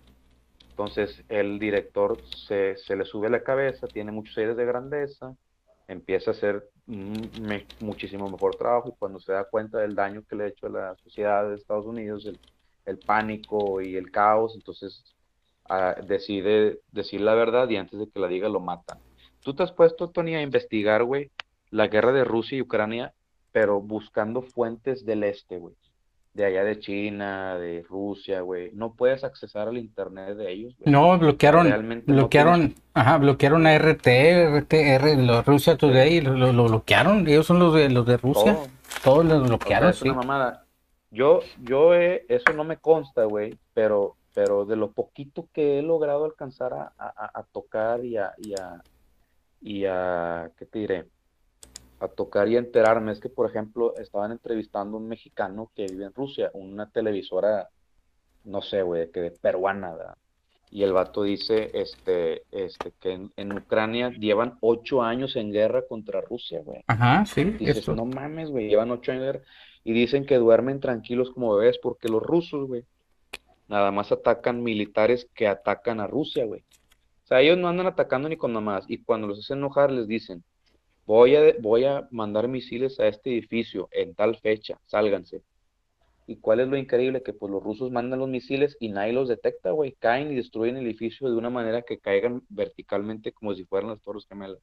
Entonces 0.70 1.24
el 1.30 1.60
director 1.60 2.18
se, 2.48 2.76
le 2.96 3.06
sube 3.06 3.28
a 3.28 3.32
la 3.32 3.44
cabeza, 3.44 3.88
tiene 3.88 4.12
muchos 4.12 4.38
aires 4.38 4.58
de 4.58 4.66
grandeza, 4.66 5.36
empieza 5.88 6.32
a 6.32 6.34
hacer 6.34 6.70
muchísimo 7.80 8.30
mejor 8.30 8.56
trabajo 8.56 8.90
y 8.90 9.00
cuando 9.00 9.20
se 9.20 9.32
da 9.32 9.46
cuenta 9.46 9.80
del 9.80 9.96
daño 9.96 10.24
que 10.28 10.36
le 10.36 10.44
ha 10.44 10.48
hecho 10.48 10.68
a 10.68 10.70
la 10.70 10.96
sociedad 11.04 11.50
de 11.50 11.56
Estados 11.56 11.86
Unidos, 11.86 12.30
el, 12.86 13.00
pánico 13.00 13.82
y 13.82 13.96
el 13.96 14.12
caos, 14.12 14.54
entonces 14.56 15.04
ah, 15.68 15.96
decide 16.08 16.80
decir 16.92 17.22
la 17.22 17.34
verdad 17.34 17.68
y 17.70 17.78
antes 17.78 18.00
de 18.00 18.08
que 18.10 18.20
la 18.20 18.28
diga 18.28 18.50
lo 18.50 18.60
matan. 18.60 19.00
¿Tú 19.44 19.54
te 19.54 19.64
has 19.64 19.72
puesto, 19.72 20.10
Tony, 20.10 20.36
a 20.36 20.42
investigar, 20.42 21.04
güey, 21.04 21.32
la 21.72 21.88
guerra 21.88 22.12
de 22.12 22.24
Rusia 22.24 22.58
y 22.58 22.62
Ucrania, 22.62 23.14
pero 23.52 23.82
buscando 23.82 24.42
fuentes 24.42 25.06
del 25.06 25.24
este, 25.24 25.58
güey. 25.58 25.76
De 26.36 26.46
allá 26.46 26.64
de 26.64 26.80
China, 26.80 27.58
de 27.58 27.84
Rusia, 27.90 28.42
güey. 28.42 28.70
No 28.74 28.94
puedes 28.94 29.24
accesar 29.24 29.70
al 29.70 29.78
internet 29.78 30.36
de 30.36 30.52
ellos. 30.52 30.76
Güey. 30.78 30.92
No, 30.92 31.18
bloquearon, 31.18 32.04
bloquearon, 32.06 32.76
ajá, 32.94 33.18
bloquearon 33.18 33.66
a 33.66 33.76
RT, 33.76 34.08
los 35.18 35.46
Rusia 35.46 35.78
Today, 35.78 36.22
lo, 36.22 36.52
lo, 36.52 36.66
bloquearon. 36.66 37.28
Ellos 37.28 37.48
son 37.48 37.60
los 37.60 37.74
de 37.74 37.90
los 37.90 38.06
de 38.06 38.18
Rusia. 38.18 38.58
Todos 39.04 39.26
los 39.26 39.48
bloquearon, 39.48 39.90
es 39.90 40.02
una 40.02 40.14
mamada. 40.14 40.66
Yo, 41.10 41.40
yo, 41.64 41.96
eso 41.96 42.52
no 42.54 42.66
me 42.66 42.78
consta, 42.78 43.24
güey, 43.24 43.58
pero, 43.74 44.18
pero 44.34 44.66
de 44.66 44.76
lo 44.76 44.92
poquito 44.92 45.48
que 45.54 45.80
he 45.80 45.82
logrado 45.82 46.26
alcanzar 46.26 46.74
a, 46.74 46.94
a, 46.98 47.32
a 47.34 47.44
tocar 47.44 48.04
y 48.04 48.18
a, 48.18 48.34
y 48.38 48.54
a, 48.60 48.84
y 49.62 49.86
a, 49.86 50.52
¿qué 50.58 50.66
te 50.66 50.80
diré? 50.80 51.06
A 52.00 52.08
tocar 52.08 52.48
y 52.48 52.58
enterarme 52.58 53.12
es 53.12 53.20
que, 53.20 53.30
por 53.30 53.50
ejemplo, 53.50 53.96
estaban 53.98 54.32
entrevistando 54.32 54.98
a 54.98 55.00
un 55.00 55.08
mexicano 55.08 55.72
que 55.76 55.86
vive 55.86 56.06
en 56.06 56.14
Rusia, 56.14 56.52
una 56.54 56.90
televisora, 56.90 57.70
no 58.44 58.62
sé, 58.62 58.82
güey, 58.82 59.12
que 59.12 59.22
de 59.22 59.32
peruana, 59.32 59.94
¿verdad? 59.94 60.18
Y 60.72 60.84
el 60.84 60.94
vato 60.94 61.24
dice 61.24 61.72
este, 61.74 62.44
este, 62.52 62.92
que 63.00 63.30
en, 63.36 63.54
Ucrania 63.54 64.10
llevan 64.10 64.58
ocho 64.62 65.04
años 65.04 65.36
en 65.36 65.52
guerra 65.52 65.84
contra 65.88 66.22
Rusia, 66.22 66.62
güey. 66.64 66.84
Ajá, 66.88 67.26
sí. 67.26 67.44
Dices, 67.46 67.88
no 67.88 68.06
mames, 68.06 68.50
güey, 68.50 68.68
llevan 68.68 68.92
ocho 68.92 69.12
años 69.12 69.22
en 69.22 69.28
guerra. 69.28 69.46
Y 69.84 69.94
dicen 69.94 70.26
que 70.26 70.36
duermen 70.36 70.80
tranquilos 70.80 71.32
como 71.32 71.56
bebés 71.56 71.78
porque 71.78 72.10
los 72.10 72.22
rusos, 72.22 72.68
güey, 72.68 72.84
nada 73.68 73.92
más 73.92 74.12
atacan 74.12 74.64
militares 74.64 75.30
que 75.34 75.48
atacan 75.48 76.00
a 76.00 76.08
Rusia, 76.08 76.46
güey. 76.46 76.62
O 77.24 77.28
sea, 77.28 77.42
ellos 77.42 77.58
no 77.58 77.68
andan 77.68 77.88
atacando 77.88 78.28
ni 78.28 78.36
con 78.36 78.52
nada 78.52 78.66
más. 78.66 78.86
Y 78.88 78.98
cuando 78.98 79.28
los 79.28 79.40
hacen 79.40 79.60
enojar, 79.60 79.92
les 79.92 80.08
dicen, 80.08 80.44
voy 81.06 81.36
a, 81.36 81.54
voy 81.60 81.86
a 81.86 82.08
mandar 82.12 82.48
misiles 82.48 83.00
a 83.00 83.08
este 83.08 83.32
edificio 83.32 83.90
en 83.92 84.16
tal 84.16 84.38
fecha, 84.38 84.80
sálganse. 84.86 85.44
¿Y 86.28 86.38
cuál 86.38 86.60
es 86.60 86.68
lo 86.68 86.78
increíble? 86.78 87.22
Que 87.22 87.34
pues 87.34 87.52
los 87.52 87.62
rusos 87.62 87.92
mandan 87.92 88.20
los 88.20 88.30
misiles 88.30 88.76
y 88.80 88.90
nadie 88.90 89.14
los 89.14 89.28
detecta, 89.28 89.72
güey. 89.72 89.94
Caen 89.94 90.32
y 90.32 90.36
destruyen 90.36 90.78
el 90.78 90.86
edificio 90.86 91.30
de 91.30 91.36
una 91.36 91.52
manera 91.52 91.84
que 91.84 92.00
caigan 92.00 92.42
verticalmente 92.50 93.32
como 93.32 93.54
si 93.54 93.66
fueran 93.66 93.92
las 93.92 94.02
torres 94.02 94.26
gemelas. 94.28 94.60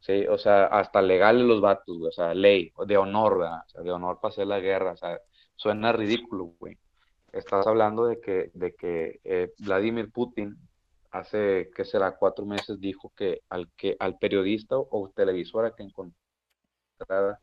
Sí, 0.00 0.26
o 0.26 0.38
sea, 0.38 0.66
hasta 0.66 1.02
legales 1.02 1.44
los 1.44 1.60
vatos, 1.60 1.98
güey. 1.98 2.08
O 2.08 2.12
sea, 2.12 2.34
ley, 2.34 2.72
de 2.86 2.96
honor, 2.96 3.38
¿verdad? 3.38 3.60
O 3.66 3.70
sea, 3.70 3.82
de 3.82 3.90
honor 3.90 4.20
para 4.20 4.32
hacer 4.32 4.46
la 4.46 4.60
guerra. 4.60 4.92
O 4.92 4.96
sea, 4.96 5.20
suena 5.56 5.92
ridículo, 5.92 6.54
güey. 6.58 6.78
Estás 7.32 7.66
hablando 7.66 8.06
de 8.06 8.20
que, 8.20 8.50
de 8.54 8.74
que 8.74 9.20
eh, 9.24 9.52
Vladimir 9.58 10.10
Putin 10.12 10.56
hace, 11.12 11.70
¿qué 11.74 11.84
será? 11.84 12.16
Cuatro 12.16 12.44
meses 12.44 12.80
dijo 12.80 13.12
que 13.16 13.42
al, 13.48 13.68
que, 13.76 13.96
al 14.00 14.18
periodista 14.18 14.76
o 14.76 15.12
televisora 15.14 15.74
que 15.76 15.84
encontrara 15.84 17.38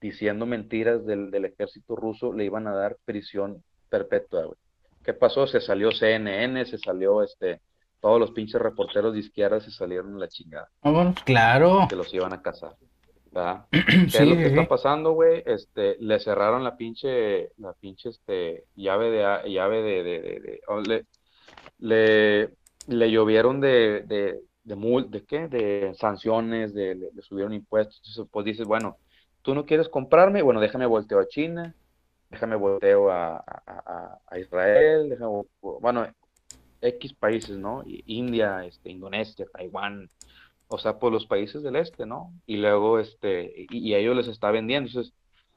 diciendo 0.00 0.46
mentiras 0.46 1.04
del, 1.06 1.44
ejército 1.44 1.96
ruso 1.96 2.32
le 2.32 2.44
iban 2.44 2.66
a 2.66 2.74
dar 2.74 2.96
prisión 3.04 3.64
perpetua, 3.88 4.44
güey. 4.44 4.58
¿Qué 5.02 5.14
pasó? 5.14 5.46
Se 5.46 5.60
salió 5.60 5.90
CNN, 5.92 6.64
se 6.66 6.78
salió 6.78 7.22
este, 7.22 7.60
todos 8.00 8.20
los 8.20 8.32
pinches 8.32 8.60
reporteros 8.60 9.12
de 9.14 9.20
izquierda 9.20 9.60
se 9.60 9.70
salieron 9.70 10.16
a 10.16 10.18
la 10.18 10.28
chingada. 10.28 10.68
Ah, 10.82 11.14
claro. 11.24 11.86
Que 11.88 11.96
los 11.96 12.12
iban 12.12 12.32
a 12.32 12.42
cazar. 12.42 12.76
¿Qué 13.70 14.06
es 14.06 14.20
lo 14.20 14.34
que 14.34 14.46
está 14.46 14.66
pasando, 14.66 15.12
güey? 15.12 15.42
Este, 15.44 15.96
le 16.00 16.18
cerraron 16.20 16.64
la 16.64 16.76
pinche, 16.76 17.50
la 17.58 17.74
pinche, 17.74 18.08
este, 18.08 18.64
llave 18.74 19.10
de, 19.10 19.50
llave 19.50 19.82
de, 19.82 20.02
de, 20.02 20.20
de, 20.20 20.60
le, 20.86 21.06
le, 21.78 22.54
le 22.86 23.10
llovieron 23.10 23.60
de, 23.60 24.02
de, 24.02 24.40
de 24.64 25.24
qué, 25.26 25.48
de 25.48 25.94
sanciones, 25.94 26.74
de, 26.74 26.94
de, 26.94 27.22
subieron 27.22 27.52
impuestos, 27.52 27.98
entonces 27.98 28.26
pues 28.30 28.44
dices, 28.44 28.66
bueno, 28.66 28.98
tú 29.42 29.54
no 29.54 29.64
quieres 29.64 29.88
comprarme, 29.88 30.42
bueno, 30.42 30.60
déjame 30.60 30.86
volteo 30.86 31.20
a 31.20 31.28
China, 31.28 31.74
déjame 32.30 32.56
volteo 32.56 33.10
a, 33.10 33.36
a, 34.26 34.38
Israel, 34.38 35.08
déjame, 35.08 35.42
bueno, 35.60 36.06
X 36.80 37.14
países, 37.14 37.56
¿no? 37.56 37.82
India, 37.86 38.64
este, 38.64 38.90
Indonesia, 38.90 39.46
Taiwán, 39.52 40.08
o 40.68 40.78
sea, 40.78 40.98
pues 40.98 41.12
los 41.12 41.26
países 41.26 41.62
del 41.62 41.76
este, 41.76 42.06
¿no? 42.06 42.32
Y 42.46 42.56
luego, 42.56 42.98
este, 42.98 43.66
y, 43.70 43.94
a 43.94 43.98
ellos 43.98 44.16
les 44.16 44.28
está 44.28 44.50
vendiendo, 44.50 44.88
entonces, 44.88 45.14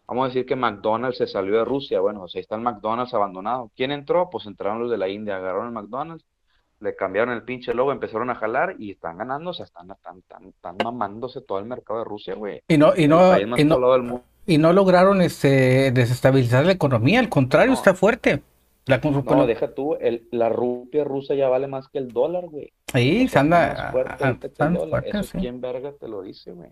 vamos 0.07 0.25
a 0.25 0.27
decir 0.27 0.45
que 0.45 0.55
McDonald's 0.55 1.17
se 1.17 1.27
salió 1.27 1.57
de 1.57 1.65
Rusia, 1.65 1.99
bueno, 1.99 2.23
o 2.23 2.27
sea, 2.27 2.41
está 2.41 2.55
el 2.55 2.61
McDonald's 2.61 3.13
abandonado. 3.13 3.71
¿Quién 3.75 3.91
entró? 3.91 4.29
Pues 4.29 4.45
entraron 4.45 4.81
los 4.81 4.91
de 4.91 4.97
la 4.97 5.09
India, 5.09 5.37
agarraron 5.37 5.67
el 5.67 5.73
McDonald's, 5.73 6.25
le 6.79 6.95
cambiaron 6.95 7.33
el 7.33 7.43
pinche 7.43 7.73
logo, 7.73 7.91
empezaron 7.91 8.29
a 8.29 8.35
jalar 8.35 8.75
y 8.79 8.91
están 8.91 9.17
ganando, 9.17 9.49
o 9.51 9.53
sea, 9.53 9.65
están, 9.65 9.91
están, 9.91 10.77
mamándose 10.83 11.41
todo 11.41 11.59
el 11.59 11.65
mercado 11.65 11.99
de 11.99 12.05
Rusia, 12.05 12.35
güey. 12.35 12.61
Y 12.67 12.77
no, 12.77 12.93
y 12.95 13.07
no, 13.07 13.37
y 13.39 13.45
no, 13.45 14.23
y 14.45 14.57
no, 14.57 14.73
lograron 14.73 15.21
este, 15.21 15.91
desestabilizar 15.91 16.65
la 16.65 16.71
economía, 16.71 17.19
al 17.19 17.29
contrario, 17.29 17.73
está 17.73 17.93
fuerte. 17.93 18.41
La, 18.85 18.97
no, 18.97 19.45
deja 19.45 19.75
tú, 19.75 19.95
el, 19.99 20.27
la 20.31 20.49
rupia 20.49 21.03
rusa 21.03 21.35
ya 21.35 21.47
vale 21.47 21.67
más 21.67 21.87
que 21.89 21.99
el 21.99 22.11
dólar, 22.11 22.47
güey. 22.47 22.73
Sí, 22.91 23.27
se 23.27 23.37
anda. 23.37 23.93
Eso 25.05 25.37
quién 25.37 25.61
verga 25.61 25.91
te 25.91 26.07
lo 26.07 26.23
dice, 26.23 26.53
güey. 26.53 26.69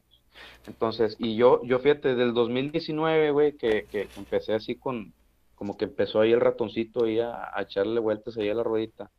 Entonces, 0.65 1.15
y 1.19 1.35
yo, 1.35 1.61
yo 1.63 1.77
fíjate, 1.77 2.15
del 2.15 2.33
2019, 2.33 3.31
güey, 3.31 3.51
que, 3.53 3.85
que 3.91 4.07
empecé 4.17 4.53
así 4.55 4.75
con, 4.75 5.13
como 5.53 5.77
que 5.77 5.85
empezó 5.85 6.21
ahí 6.21 6.31
el 6.31 6.41
ratoncito 6.41 7.05
ahí 7.05 7.19
a, 7.19 7.51
a 7.53 7.61
echarle 7.61 7.99
vueltas 7.99 8.35
ahí 8.37 8.49
a 8.49 8.55
la 8.55 8.63
ruedita 8.63 9.11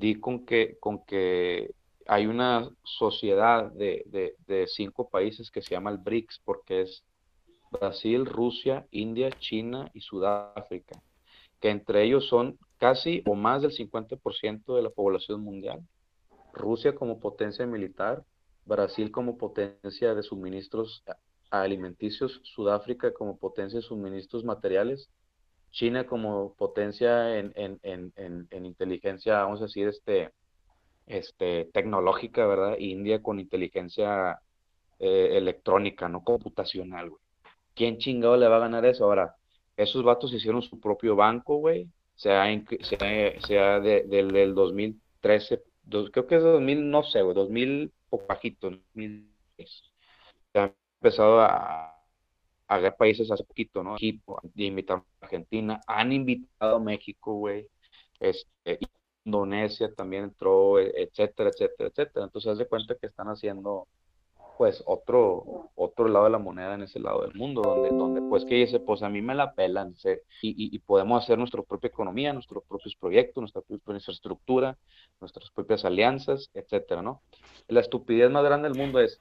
di 0.00 0.18
con 0.18 0.46
que, 0.46 0.78
con 0.80 1.04
que 1.04 1.74
hay 2.06 2.26
una 2.26 2.68
sociedad 2.82 3.70
de, 3.70 4.34
cinco 4.66 5.08
países 5.08 5.50
que 5.50 5.62
se 5.62 5.74
llama 5.74 5.90
el 5.90 5.98
BRICS, 5.98 6.40
porque 6.44 6.82
es 6.82 7.04
Brasil, 7.70 8.26
Rusia, 8.26 8.86
India, 8.90 9.30
China 9.30 9.88
y 9.94 10.00
Sudáfrica, 10.00 11.00
que 11.60 11.70
entre 11.70 12.02
ellos 12.02 12.26
son 12.26 12.58
casi 12.78 13.22
o 13.26 13.34
más 13.34 13.62
del 13.62 13.72
50% 13.72 14.74
de 14.74 14.82
la 14.82 14.90
población 14.90 15.42
mundial. 15.42 15.86
Rusia 16.52 16.94
como 16.94 17.20
potencia 17.20 17.64
militar, 17.66 18.24
Brasil 18.64 19.12
como 19.12 19.36
potencia 19.36 20.14
de 20.14 20.22
suministros 20.22 21.04
alimenticios, 21.50 22.40
Sudáfrica 22.42 23.12
como 23.12 23.36
potencia 23.36 23.78
de 23.78 23.86
suministros 23.86 24.42
materiales 24.44 25.10
China 25.70 26.06
como 26.06 26.54
potencia 26.54 27.38
en, 27.38 27.52
inteligencia, 28.52 29.42
vamos 29.42 29.60
a 29.60 29.64
decir, 29.64 29.88
este, 29.88 30.30
este, 31.06 31.66
tecnológica, 31.72 32.46
¿verdad? 32.46 32.76
India 32.78 33.22
con 33.22 33.40
inteligencia 33.40 34.40
eh, 34.98 35.30
electrónica, 35.32 36.08
no 36.08 36.22
computacional, 36.22 37.10
güey. 37.10 37.22
¿Quién 37.74 37.98
chingado 37.98 38.36
le 38.36 38.48
va 38.48 38.56
a 38.56 38.60
ganar 38.60 38.84
eso? 38.84 39.04
Ahora, 39.04 39.36
esos 39.76 40.02
vatos 40.02 40.32
hicieron 40.32 40.62
su 40.62 40.80
propio 40.80 41.16
banco, 41.16 41.56
güey, 41.56 41.88
sea, 42.14 42.44
sea, 42.82 43.40
sea 43.40 43.80
del 43.80 44.54
2013, 44.54 45.62
creo 46.12 46.26
que 46.26 46.36
es 46.36 46.42
2000, 46.42 46.90
no 46.90 47.02
sé, 47.02 47.22
güey, 47.22 47.34
2000 47.34 47.92
o 48.10 48.26
bajito, 48.26 48.70
2010. 48.70 49.30
Se 50.52 50.58
ha 50.58 50.74
empezado 51.00 51.40
a, 51.40 51.99
a 52.70 52.96
países 52.96 53.30
hace 53.30 53.44
poquito, 53.44 53.82
¿no? 53.82 53.96
Equipo, 53.96 54.40
invitaron 54.54 55.04
a 55.20 55.24
Argentina, 55.26 55.80
han 55.86 56.12
invitado 56.12 56.76
a 56.76 56.80
México, 56.80 57.34
güey, 57.34 57.66
este, 58.20 58.78
Indonesia 59.24 59.92
también 59.94 60.24
entró, 60.24 60.78
e, 60.78 60.92
etcétera, 60.96 61.50
etcétera, 61.50 61.88
etcétera. 61.88 62.24
Entonces, 62.24 62.52
haz 62.52 62.58
de 62.58 62.68
cuenta 62.68 62.94
que 62.94 63.08
están 63.08 63.26
haciendo, 63.26 63.88
pues, 64.56 64.84
otro, 64.86 65.70
otro 65.74 66.06
lado 66.06 66.26
de 66.26 66.30
la 66.30 66.38
moneda 66.38 66.74
en 66.74 66.82
ese 66.82 67.00
lado 67.00 67.22
del 67.22 67.34
mundo, 67.34 67.62
donde, 67.62 67.88
donde 67.90 68.22
pues, 68.22 68.44
que 68.44 68.54
dice, 68.54 68.78
pues, 68.78 69.02
a 69.02 69.08
mí 69.08 69.20
me 69.20 69.34
la 69.34 69.52
pelan, 69.54 69.96
y, 70.40 70.76
y, 70.76 70.78
podemos 70.80 71.24
hacer 71.24 71.38
nuestra 71.38 71.62
propia 71.62 71.88
economía, 71.88 72.32
nuestros 72.32 72.62
propios 72.68 72.94
proyectos, 72.94 73.42
nuestra 73.42 73.62
propia 73.62 73.94
infraestructura, 73.96 74.78
nuestras 75.20 75.50
propias 75.50 75.84
alianzas, 75.84 76.50
etcétera, 76.54 77.02
¿no? 77.02 77.22
La 77.66 77.80
estupidez 77.80 78.30
más 78.30 78.44
grande 78.44 78.68
del 78.68 78.78
mundo 78.78 79.00
es, 79.00 79.18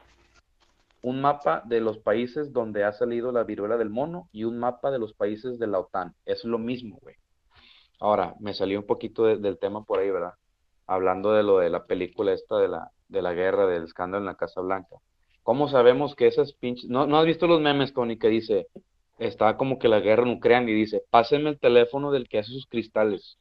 un 1.02 1.22
mapa 1.22 1.64
de 1.66 1.80
los 1.80 1.98
países 2.00 2.52
donde 2.52 2.84
ha 2.84 2.92
salido 2.92 3.32
la 3.32 3.44
viruela 3.44 3.78
del 3.78 3.90
mono 3.90 4.30
y 4.32 4.44
un 4.44 4.60
mapa 4.60 4.92
de 4.92 5.00
los 5.00 5.14
países 5.14 5.58
de 5.60 5.68
la 5.68 5.80
OTAN. 5.80 6.14
Es 6.26 6.44
lo 6.44 6.58
mismo, 6.58 6.98
güey. 7.02 7.16
Ahora, 8.00 8.36
me 8.40 8.54
salió 8.54 8.80
un 8.80 8.86
poquito 8.86 9.24
del 9.26 9.58
tema 9.60 9.84
por 9.84 10.00
ahí, 10.00 10.10
¿verdad? 10.10 10.34
Hablando 10.88 11.34
de 11.34 11.44
lo 11.44 11.60
de 11.60 11.70
la 11.70 11.86
película 11.86 12.34
esta 12.34 12.58
de 12.58 12.68
la, 12.68 12.92
de 13.08 13.22
la 13.22 13.34
guerra, 13.34 13.68
del 13.68 13.84
escándalo 13.84 14.24
en 14.24 14.28
la 14.28 14.36
Casa 14.36 14.62
Blanca. 14.62 14.98
¿Cómo 15.44 15.70
sabemos 15.70 16.16
que 16.16 16.28
esas 16.28 16.54
pinches... 16.54 16.90
¿No, 16.90 17.04
has 17.18 17.26
visto 17.26 17.48
los 17.48 17.62
memes, 17.62 17.92
Connie, 17.92 18.20
que 18.20 18.30
dice, 18.30 18.68
está 19.18 19.58
como 19.58 19.80
que 19.80 19.88
la 19.88 20.00
guerra 20.00 20.26
nuclear 20.26 20.68
y 20.68 20.74
dice, 20.74 21.04
pásenme 21.10 21.50
el 21.50 21.60
teléfono 21.60 22.12
del 22.12 22.28
que 22.28 22.40
hace 22.40 22.52
sus 22.52 22.68
cristales. 22.68 23.38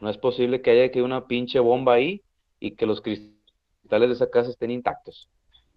No 0.00 0.10
es 0.10 0.18
posible 0.18 0.62
que 0.62 0.70
haya 0.70 0.90
que 0.90 1.02
una 1.02 1.26
pinche 1.26 1.60
bomba 1.60 1.94
ahí 1.94 2.22
y 2.60 2.76
que 2.76 2.86
los 2.86 3.00
cristales 3.00 4.08
de 4.08 4.14
esa 4.14 4.30
casa 4.30 4.50
estén 4.50 4.70
intactos 4.70 5.28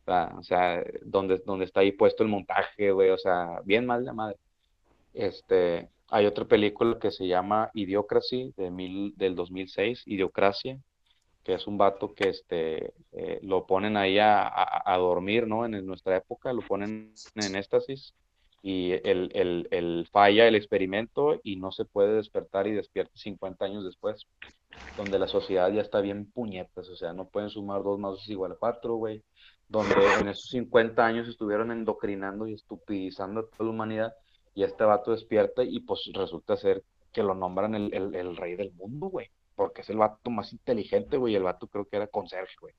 o 0.08 0.43
sea, 0.43 0.84
donde, 1.04 1.41
donde 1.46 1.65
está 1.65 1.82
ahí 1.82 1.91
puesto 1.91 2.24
el 2.24 2.30
montaje, 2.30 2.91
güey, 2.91 3.10
o 3.10 3.17
sea, 3.17 3.62
bien 3.65 3.86
mal 3.86 4.06
de 4.06 4.13
madre. 4.13 4.38
Este, 5.13 5.89
hay 6.10 6.26
otra 6.26 6.46
película 6.46 7.00
que 7.00 7.12
se 7.12 7.28
llama 7.28 7.72
Idiocracy, 7.74 8.54
de 8.58 8.72
mil, 8.72 9.13
del 9.17 9.36
2006, 9.36 10.04
Idiocracia, 10.06 10.80
que 11.43 11.54
es 11.54 11.67
un 11.67 11.78
vato 11.78 12.13
que 12.13 12.30
este, 12.30 12.93
eh, 13.13 13.39
lo 13.41 13.65
ponen 13.65 13.98
ahí 13.98 14.20
a, 14.20 14.52
a, 14.86 14.98
dormir, 14.98 15.48
¿no? 15.48 15.65
En, 15.65 15.86
nuestra 15.86 16.17
época, 16.17 16.54
lo 16.54 16.62
ponen 16.62 17.13
en 17.36 17.56
éxtasis 17.56 18.13
y 18.62 18.91
el, 18.91 19.32
el, 19.34 19.67
el, 19.72 20.08
falla 20.12 20.48
el 20.48 20.56
experimento 20.56 21.39
y 21.43 21.56
no 21.56 21.72
se 21.72 21.86
puede 21.86 22.15
despertar 22.15 22.67
y 22.67 22.74
despierta 22.74 23.13
50 23.15 23.63
años 23.63 23.86
después, 23.86 24.28
donde 24.98 25.20
la 25.20 25.28
sociedad 25.28 25.72
ya 25.72 25.82
está 25.82 26.02
bien 26.02 26.30
puñetas, 26.32 26.89
o 26.89 26.96
sea, 26.96 27.13
no 27.13 27.30
pueden 27.30 27.50
sumar 27.50 27.84
dos 27.84 28.00
más 28.00 28.12
dos 28.13 28.30
igual 28.30 28.54
a 28.54 28.56
cuatro, 28.56 28.96
güey, 28.96 29.24
donde 29.67 29.95
en 30.19 30.30
esos 30.30 30.49
50 30.49 31.06
años 31.06 31.27
estuvieron 31.27 31.71
endocrinando 31.71 32.47
y 32.47 32.53
estupidizando 32.53 33.41
a 33.41 33.47
toda 33.47 33.65
la 33.65 33.69
humanidad, 33.71 34.13
y 34.53 34.63
este 34.63 34.84
vato 34.84 35.12
despierta 35.12 35.63
y 35.63 35.82
pues 35.82 36.10
resulta 36.13 36.58
ser 36.58 36.84
que 37.12 37.21
lo 37.21 37.36
nombran 37.36 37.75
el, 37.75 37.93
el, 37.93 38.36
rey 38.36 38.56
del 38.56 38.71
mundo, 38.73 39.08
güey, 39.08 39.30
porque 39.56 39.82
es 39.82 39.89
el 39.89 39.97
vato 39.97 40.30
más 40.32 40.51
inteligente, 40.51 41.17
güey, 41.17 41.36
el 41.36 41.43
vato 41.43 41.67
creo 41.67 41.86
que 41.86 41.97
era 41.97 42.08
conserje, 42.08 42.56
güey. 42.60 42.73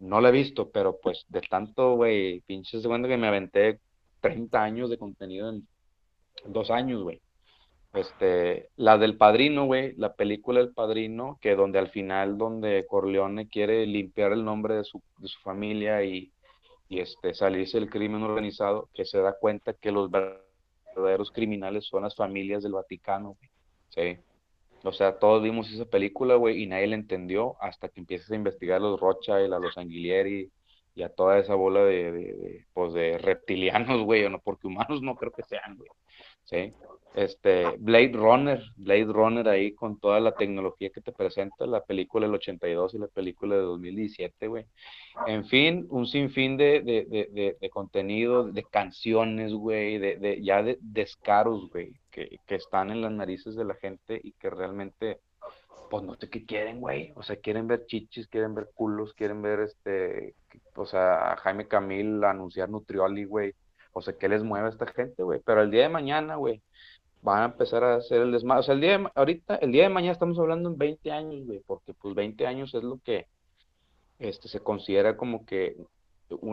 No 0.00 0.20
lo 0.20 0.28
he 0.28 0.32
visto, 0.32 0.70
pero 0.70 0.98
pues 1.00 1.24
de 1.28 1.40
tanto, 1.40 1.94
güey, 1.96 2.42
pinches 2.42 2.82
segundo 2.82 3.08
que 3.08 3.16
me 3.16 3.28
aventé 3.28 3.80
30 4.20 4.62
años 4.62 4.90
de 4.90 4.98
contenido 4.98 5.48
en 5.48 5.66
dos 6.44 6.70
años, 6.70 7.02
güey. 7.02 7.20
Este, 7.96 8.68
la 8.76 8.98
del 8.98 9.16
padrino, 9.16 9.64
güey, 9.64 9.94
la 9.96 10.14
película 10.14 10.60
del 10.60 10.74
padrino, 10.74 11.38
que 11.40 11.56
donde 11.56 11.78
al 11.78 11.88
final, 11.88 12.36
donde 12.36 12.84
Corleone 12.86 13.48
quiere 13.48 13.86
limpiar 13.86 14.32
el 14.32 14.44
nombre 14.44 14.74
de 14.74 14.84
su, 14.84 15.02
de 15.18 15.28
su 15.28 15.40
familia 15.40 16.04
y, 16.04 16.30
y 16.90 17.00
este, 17.00 17.32
salirse 17.32 17.80
del 17.80 17.88
crimen 17.88 18.22
organizado, 18.22 18.90
que 18.92 19.06
se 19.06 19.18
da 19.18 19.38
cuenta 19.38 19.72
que 19.72 19.92
los 19.92 20.10
verdaderos 20.10 21.30
criminales 21.30 21.86
son 21.86 22.02
las 22.02 22.14
familias 22.14 22.62
del 22.62 22.72
Vaticano. 22.72 23.38
Sí. 23.88 24.18
O 24.84 24.92
sea, 24.92 25.18
todos 25.18 25.42
vimos 25.42 25.72
esa 25.72 25.86
película, 25.86 26.34
güey, 26.34 26.62
y 26.62 26.66
nadie 26.66 26.88
la 26.88 26.96
entendió 26.96 27.56
hasta 27.62 27.88
que 27.88 28.00
empiezas 28.00 28.30
a 28.30 28.36
investigar 28.36 28.76
a 28.76 28.80
los 28.80 29.00
Rothschild, 29.00 29.54
a 29.54 29.58
los 29.58 29.78
Anguilieri 29.78 30.50
y 30.94 31.02
a 31.02 31.08
toda 31.08 31.38
esa 31.38 31.54
bola 31.54 31.82
de, 31.82 32.12
de, 32.12 32.34
de 32.34 32.66
pues 32.74 32.92
de 32.92 33.16
reptilianos, 33.16 34.02
güey, 34.02 34.28
no, 34.28 34.38
porque 34.38 34.66
humanos 34.66 35.00
no 35.00 35.16
creo 35.16 35.32
que 35.32 35.44
sean, 35.44 35.78
güey. 35.78 35.88
Sí 36.46 36.72
este 37.16 37.76
Blade 37.78 38.12
Runner, 38.12 38.62
Blade 38.76 39.06
Runner 39.06 39.48
ahí 39.48 39.72
con 39.72 39.98
toda 39.98 40.20
la 40.20 40.34
tecnología 40.34 40.90
que 40.90 41.00
te 41.00 41.12
presenta, 41.12 41.66
la 41.66 41.82
película 41.82 42.26
del 42.26 42.34
82 42.34 42.92
y 42.94 42.98
la 42.98 43.08
película 43.08 43.56
de 43.56 43.62
2017, 43.62 44.48
güey. 44.48 44.66
En 45.26 45.46
fin, 45.46 45.86
un 45.88 46.06
sinfín 46.06 46.58
de, 46.58 46.82
de, 46.82 47.06
de, 47.32 47.56
de 47.58 47.70
contenido, 47.70 48.44
de 48.44 48.62
canciones, 48.64 49.54
güey, 49.54 49.96
de, 49.96 50.42
ya 50.42 50.62
de 50.62 50.78
descaros, 50.82 51.70
güey, 51.70 51.94
que, 52.10 52.38
que 52.46 52.56
están 52.56 52.90
en 52.90 53.00
las 53.00 53.12
narices 53.12 53.56
de 53.56 53.64
la 53.64 53.74
gente 53.76 54.20
y 54.22 54.32
que 54.32 54.50
realmente, 54.50 55.20
pues 55.88 56.02
no 56.02 56.16
sé 56.16 56.28
qué 56.28 56.44
quieren, 56.44 56.80
güey. 56.80 57.14
O 57.16 57.22
sea, 57.22 57.36
quieren 57.36 57.66
ver 57.66 57.86
chichis, 57.86 58.28
quieren 58.28 58.54
ver 58.54 58.68
culos, 58.74 59.14
quieren 59.14 59.40
ver, 59.40 59.60
este, 59.60 60.34
o 60.74 60.84
sea, 60.84 61.34
Jaime 61.38 61.66
Camil 61.66 62.22
anunciar 62.24 62.68
Nutrioli, 62.68 63.24
güey. 63.24 63.54
O 63.96 64.02
sea, 64.02 64.12
¿qué 64.18 64.28
les 64.28 64.42
mueve 64.42 64.66
a 64.66 64.70
esta 64.70 64.86
gente, 64.86 65.22
güey? 65.22 65.40
Pero 65.42 65.62
el 65.62 65.70
día 65.70 65.84
de 65.84 65.88
mañana, 65.88 66.36
güey, 66.36 66.60
van 67.22 67.42
a 67.42 67.44
empezar 67.46 67.82
a 67.82 67.94
hacer 67.96 68.20
el 68.20 68.30
desmadre. 68.30 68.60
O 68.60 68.62
sea, 68.62 68.74
el 68.74 68.82
día 68.82 68.98
de, 68.98 69.10
ahorita, 69.14 69.56
el 69.56 69.72
día 69.72 69.84
de 69.84 69.88
mañana 69.88 70.12
estamos 70.12 70.38
hablando 70.38 70.68
en 70.68 70.76
20 70.76 71.10
años, 71.10 71.46
güey, 71.46 71.60
porque 71.66 71.94
pues 71.94 72.14
20 72.14 72.46
años 72.46 72.74
es 72.74 72.82
lo 72.82 72.98
que 73.02 73.26
este, 74.18 74.48
se 74.48 74.60
considera 74.60 75.16
como 75.16 75.46
que 75.46 75.78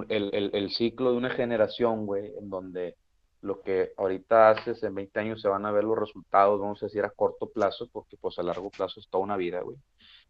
el, 0.08 0.52
el, 0.54 0.70
ciclo 0.72 1.12
de 1.12 1.18
una 1.18 1.32
generación, 1.32 2.06
güey, 2.06 2.32
en 2.38 2.50
donde 2.50 2.96
lo 3.42 3.60
que 3.62 3.92
ahorita 3.98 4.52
haces 4.52 4.82
en 4.82 4.96
20 4.96 5.20
años 5.20 5.42
se 5.42 5.50
van 5.50 5.66
a 5.66 5.72
ver 5.74 5.84
los 5.84 6.00
resultados, 6.00 6.62
vamos 6.62 6.82
a 6.82 6.86
decir, 6.86 7.04
a 7.04 7.10
corto 7.10 7.50
plazo, 7.50 7.90
porque 7.92 8.16
pues 8.16 8.40
a 8.40 8.44
largo 8.44 8.70
plazo 8.70 9.02
es 9.02 9.10
toda 9.10 9.22
una 9.22 9.36
vida, 9.36 9.60
güey, 9.60 9.76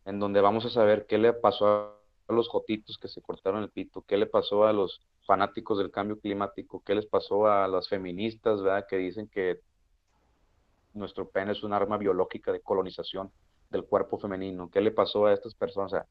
en 0.06 0.20
donde 0.20 0.42
vamos 0.42 0.66
a 0.66 0.72
saber 0.72 1.06
qué 1.06 1.20
le 1.20 1.34
pasó 1.34 1.96
a 2.28 2.34
los 2.34 2.50
jotitos 2.50 2.98
que 2.98 3.08
se 3.08 3.22
cortaron 3.22 3.62
el 3.62 3.70
pito? 3.70 4.04
¿Qué 4.08 4.18
le 4.18 4.26
pasó 4.26 4.66
a 4.66 4.74
los 4.74 5.00
fanáticos 5.26 5.78
del 5.78 5.92
cambio 5.92 6.20
climático? 6.20 6.84
¿Qué 6.86 6.96
les 6.96 7.06
pasó 7.06 7.48
a 7.48 7.68
las 7.68 7.90
feministas, 7.90 8.62
verdad? 8.62 8.86
Que 8.88 8.98
dicen 8.98 9.28
que 9.28 9.60
nuestro 10.94 11.30
pene 11.30 11.54
es 11.54 11.64
un 11.64 11.74
arma 11.74 11.98
biológica 11.98 12.52
de 12.52 12.62
colonización 12.62 13.32
del 13.70 13.86
cuerpo 13.86 14.20
femenino. 14.20 14.70
¿Qué 14.70 14.82
le 14.82 14.92
pasó 14.92 15.26
a 15.26 15.34
estas 15.34 15.56
personas? 15.56 16.06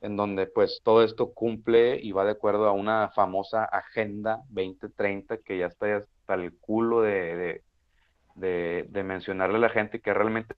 en 0.00 0.16
donde 0.16 0.46
pues 0.46 0.80
todo 0.84 1.02
esto 1.02 1.32
cumple 1.32 1.98
y 2.00 2.12
va 2.12 2.24
de 2.24 2.32
acuerdo 2.32 2.66
a 2.66 2.72
una 2.72 3.08
famosa 3.10 3.64
Agenda 3.64 4.42
2030 4.50 5.38
que 5.38 5.58
ya 5.58 5.66
está 5.66 5.96
hasta 5.96 6.34
el 6.34 6.56
culo 6.58 7.02
de, 7.02 7.62
de, 8.34 9.02
mencionarle 9.02 9.56
a 9.56 9.60
la 9.60 9.70
gente 9.70 10.00
que 10.00 10.12
realmente 10.12 10.54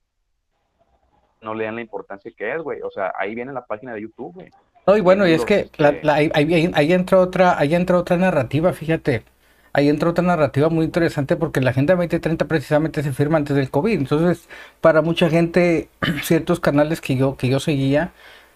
no 1.40 1.54
le 1.54 1.64
dan 1.64 1.76
la 1.76 1.82
importancia 1.82 2.32
que 2.36 2.52
es, 2.52 2.62
güey. 2.62 2.82
O 2.82 2.90
sea, 2.90 3.12
ahí 3.16 3.34
viene 3.34 3.52
la 3.52 3.64
página 3.64 3.94
de 3.94 4.02
YouTube, 4.02 4.34
güey. 4.34 4.50
No, 4.88 4.96
y 4.96 5.02
bueno, 5.02 5.28
y 5.28 5.32
es 5.32 5.44
que 5.44 5.68
ahí, 5.76 6.92
entra 6.94 7.18
otra, 7.18 7.58
ahí 7.58 7.74
entra 7.74 7.98
otra 7.98 8.16
narrativa, 8.16 8.72
fíjate. 8.72 9.22
Ahí 9.74 9.90
entra 9.90 10.08
otra 10.08 10.24
narrativa 10.24 10.70
muy 10.70 10.86
interesante 10.86 11.36
porque 11.36 11.60
la 11.60 11.72
Agenda 11.72 11.94
2030 11.94 12.46
precisamente 12.46 13.02
se 13.02 13.12
firma 13.12 13.36
antes 13.36 13.54
del 13.54 13.70
COVID. 13.70 13.98
Entonces, 13.98 14.48
para 14.80 15.02
mucha 15.02 15.28
gente, 15.28 15.90
ciertos 16.22 16.58
canales 16.58 17.02
que 17.02 17.16
yo, 17.16 17.36
que 17.36 17.48
yo 17.48 17.60
seguía, 17.60 18.12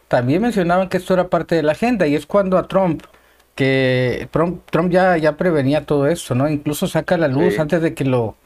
también 0.08 0.40
mencionaban 0.40 0.88
que 0.88 0.96
esto 0.96 1.12
era 1.12 1.28
parte 1.28 1.54
de 1.54 1.64
la 1.64 1.72
agenda 1.72 2.06
y 2.06 2.14
es 2.14 2.24
cuando 2.24 2.56
a 2.56 2.66
Trump, 2.66 3.02
que 3.54 4.26
Trump, 4.70 4.90
ya, 4.90 5.18
ya 5.18 5.36
prevenía 5.36 5.84
todo 5.84 6.06
eso, 6.06 6.34
¿no? 6.34 6.48
Incluso 6.48 6.86
saca 6.86 7.18
la 7.18 7.28
luz 7.28 7.58
antes 7.58 7.82
de 7.82 7.92
que 7.92 8.06
lo... 8.06 8.36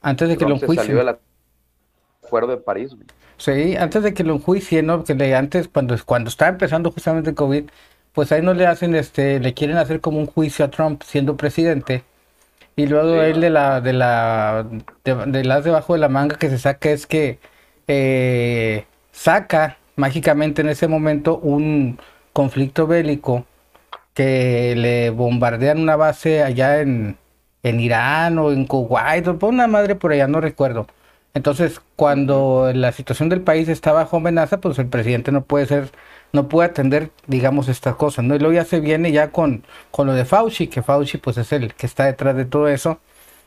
antes 0.00 0.28
de 0.28 0.36
que 0.36 0.46
lo 0.46 0.56
enjuicien. 0.56 0.98
Acuerdo 2.30 2.48
de 2.48 2.56
París. 2.58 2.94
Sí, 3.36 3.76
antes 3.76 4.02
de 4.02 4.14
que 4.14 4.24
lo 4.24 4.34
enjuicien, 4.34 4.86
¿no? 4.86 5.04
Que 5.04 5.14
le, 5.14 5.34
antes, 5.34 5.68
cuando, 5.68 5.96
cuando 6.04 6.28
estaba 6.28 6.50
empezando 6.50 6.90
justamente 6.92 7.30
el 7.30 7.36
COVID, 7.36 7.64
pues 8.12 8.32
ahí 8.32 8.42
no 8.42 8.54
le 8.54 8.66
hacen, 8.66 8.94
este, 8.94 9.40
le 9.40 9.54
quieren 9.54 9.76
hacer 9.76 10.00
como 10.00 10.18
un 10.18 10.26
juicio 10.26 10.64
a 10.64 10.70
Trump 10.70 11.02
siendo 11.04 11.36
presidente. 11.36 12.04
Y 12.76 12.86
luego 12.86 13.20
él 13.22 13.40
de 13.40 13.50
la, 13.50 13.80
de 13.80 13.92
la, 13.92 14.66
de, 15.04 15.44
las 15.44 15.64
debajo 15.64 15.94
de 15.94 16.00
la 16.00 16.08
manga 16.08 16.36
que 16.38 16.48
se 16.50 16.58
saca 16.58 16.90
es 16.90 17.06
que 17.06 17.38
eh, 17.88 18.86
saca 19.12 19.78
mágicamente 19.96 20.62
en 20.62 20.68
ese 20.70 20.88
momento 20.88 21.38
un 21.38 21.98
conflicto 22.32 22.86
bélico 22.86 23.44
que 24.14 24.74
le 24.76 25.10
bombardean 25.10 25.78
una 25.80 25.96
base 25.96 26.42
allá 26.42 26.80
en, 26.80 27.18
en 27.62 27.80
Irán 27.80 28.38
o 28.38 28.52
en 28.52 28.66
Kuwait 28.66 29.26
o 29.28 29.38
por 29.38 29.50
una 29.50 29.66
madre 29.66 29.94
por 29.94 30.12
allá, 30.12 30.26
no 30.28 30.40
recuerdo. 30.40 30.86
Entonces, 31.34 31.80
cuando 31.96 32.72
la 32.74 32.92
situación 32.92 33.28
del 33.28 33.42
país 33.42 33.68
está 33.68 33.92
bajo 33.92 34.16
amenaza, 34.16 34.60
pues 34.60 34.78
el 34.78 34.88
presidente 34.88 35.32
no 35.32 35.44
puede 35.44 35.66
ser, 35.66 35.90
no 36.32 36.48
puede 36.48 36.68
atender, 36.70 37.10
digamos, 37.26 37.68
estas 37.68 37.94
cosas, 37.96 38.24
¿no? 38.24 38.34
Y 38.34 38.38
luego 38.40 38.54
ya 38.54 38.64
se 38.64 38.80
viene 38.80 39.12
ya 39.12 39.30
con, 39.30 39.64
con 39.90 40.06
lo 40.06 40.14
de 40.14 40.24
Fauci, 40.24 40.66
que 40.68 40.82
Fauci 40.82 41.18
pues 41.18 41.38
es 41.38 41.52
el 41.52 41.74
que 41.74 41.86
está 41.86 42.04
detrás 42.06 42.36
de 42.36 42.44
todo 42.46 42.68
eso, 42.68 43.00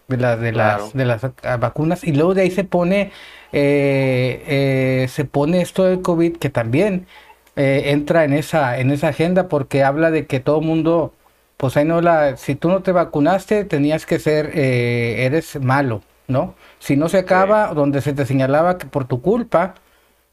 de, 0.07 0.17
las 0.17 0.39
de, 0.39 0.51
las, 0.53 0.93
de 0.93 1.05
las 1.05 1.21
vacunas, 1.59 2.03
y 2.03 2.13
luego 2.13 2.33
de 2.33 2.43
ahí 2.43 2.51
se 2.51 2.63
pone 2.65 3.11
eh, 3.51 4.43
eh, 4.47 5.07
se 5.09 5.25
pone 5.25 5.61
esto 5.61 5.83
del 5.85 6.01
COVID 6.01 6.37
que 6.37 6.49
también 6.49 7.07
eh, 7.55 7.83
entra 7.87 8.23
en 8.25 8.33
esa, 8.33 8.79
en 8.79 8.91
esa 8.91 9.09
agenda 9.09 9.47
porque 9.47 9.83
habla 9.83 10.09
de 10.11 10.25
que 10.27 10.39
todo 10.39 10.61
mundo, 10.61 11.13
pues 11.57 11.77
ahí 11.77 11.85
no 11.85 12.01
la, 12.01 12.37
si 12.37 12.55
tú 12.55 12.69
no 12.69 12.81
te 12.83 12.91
vacunaste 12.91 13.65
tenías 13.65 14.05
que 14.05 14.19
ser, 14.19 14.57
eres 14.57 15.59
malo, 15.61 16.03
¿no? 16.33 16.55
Si 16.79 16.97
no 16.97 17.09
se 17.09 17.19
acaba, 17.19 17.73
donde 17.73 18.01
se 18.01 18.13
te 18.13 18.25
señalaba 18.25 18.77
que 18.77 18.87
por 18.87 19.05
tu 19.05 19.21
culpa, 19.21 19.75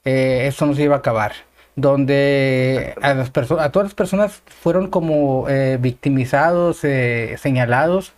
eso 0.04 0.66
no 0.66 0.74
se 0.74 0.82
iba 0.82 0.96
a 0.96 0.98
acabar 0.98 1.32
donde 1.76 2.94
a, 3.00 3.14
las 3.14 3.28
a 3.28 3.70
todas 3.70 3.86
las 3.86 3.94
personas 3.94 4.42
fueron 4.60 4.88
como 4.90 5.46
victimizados, 5.78 6.78
señalados 6.78 8.12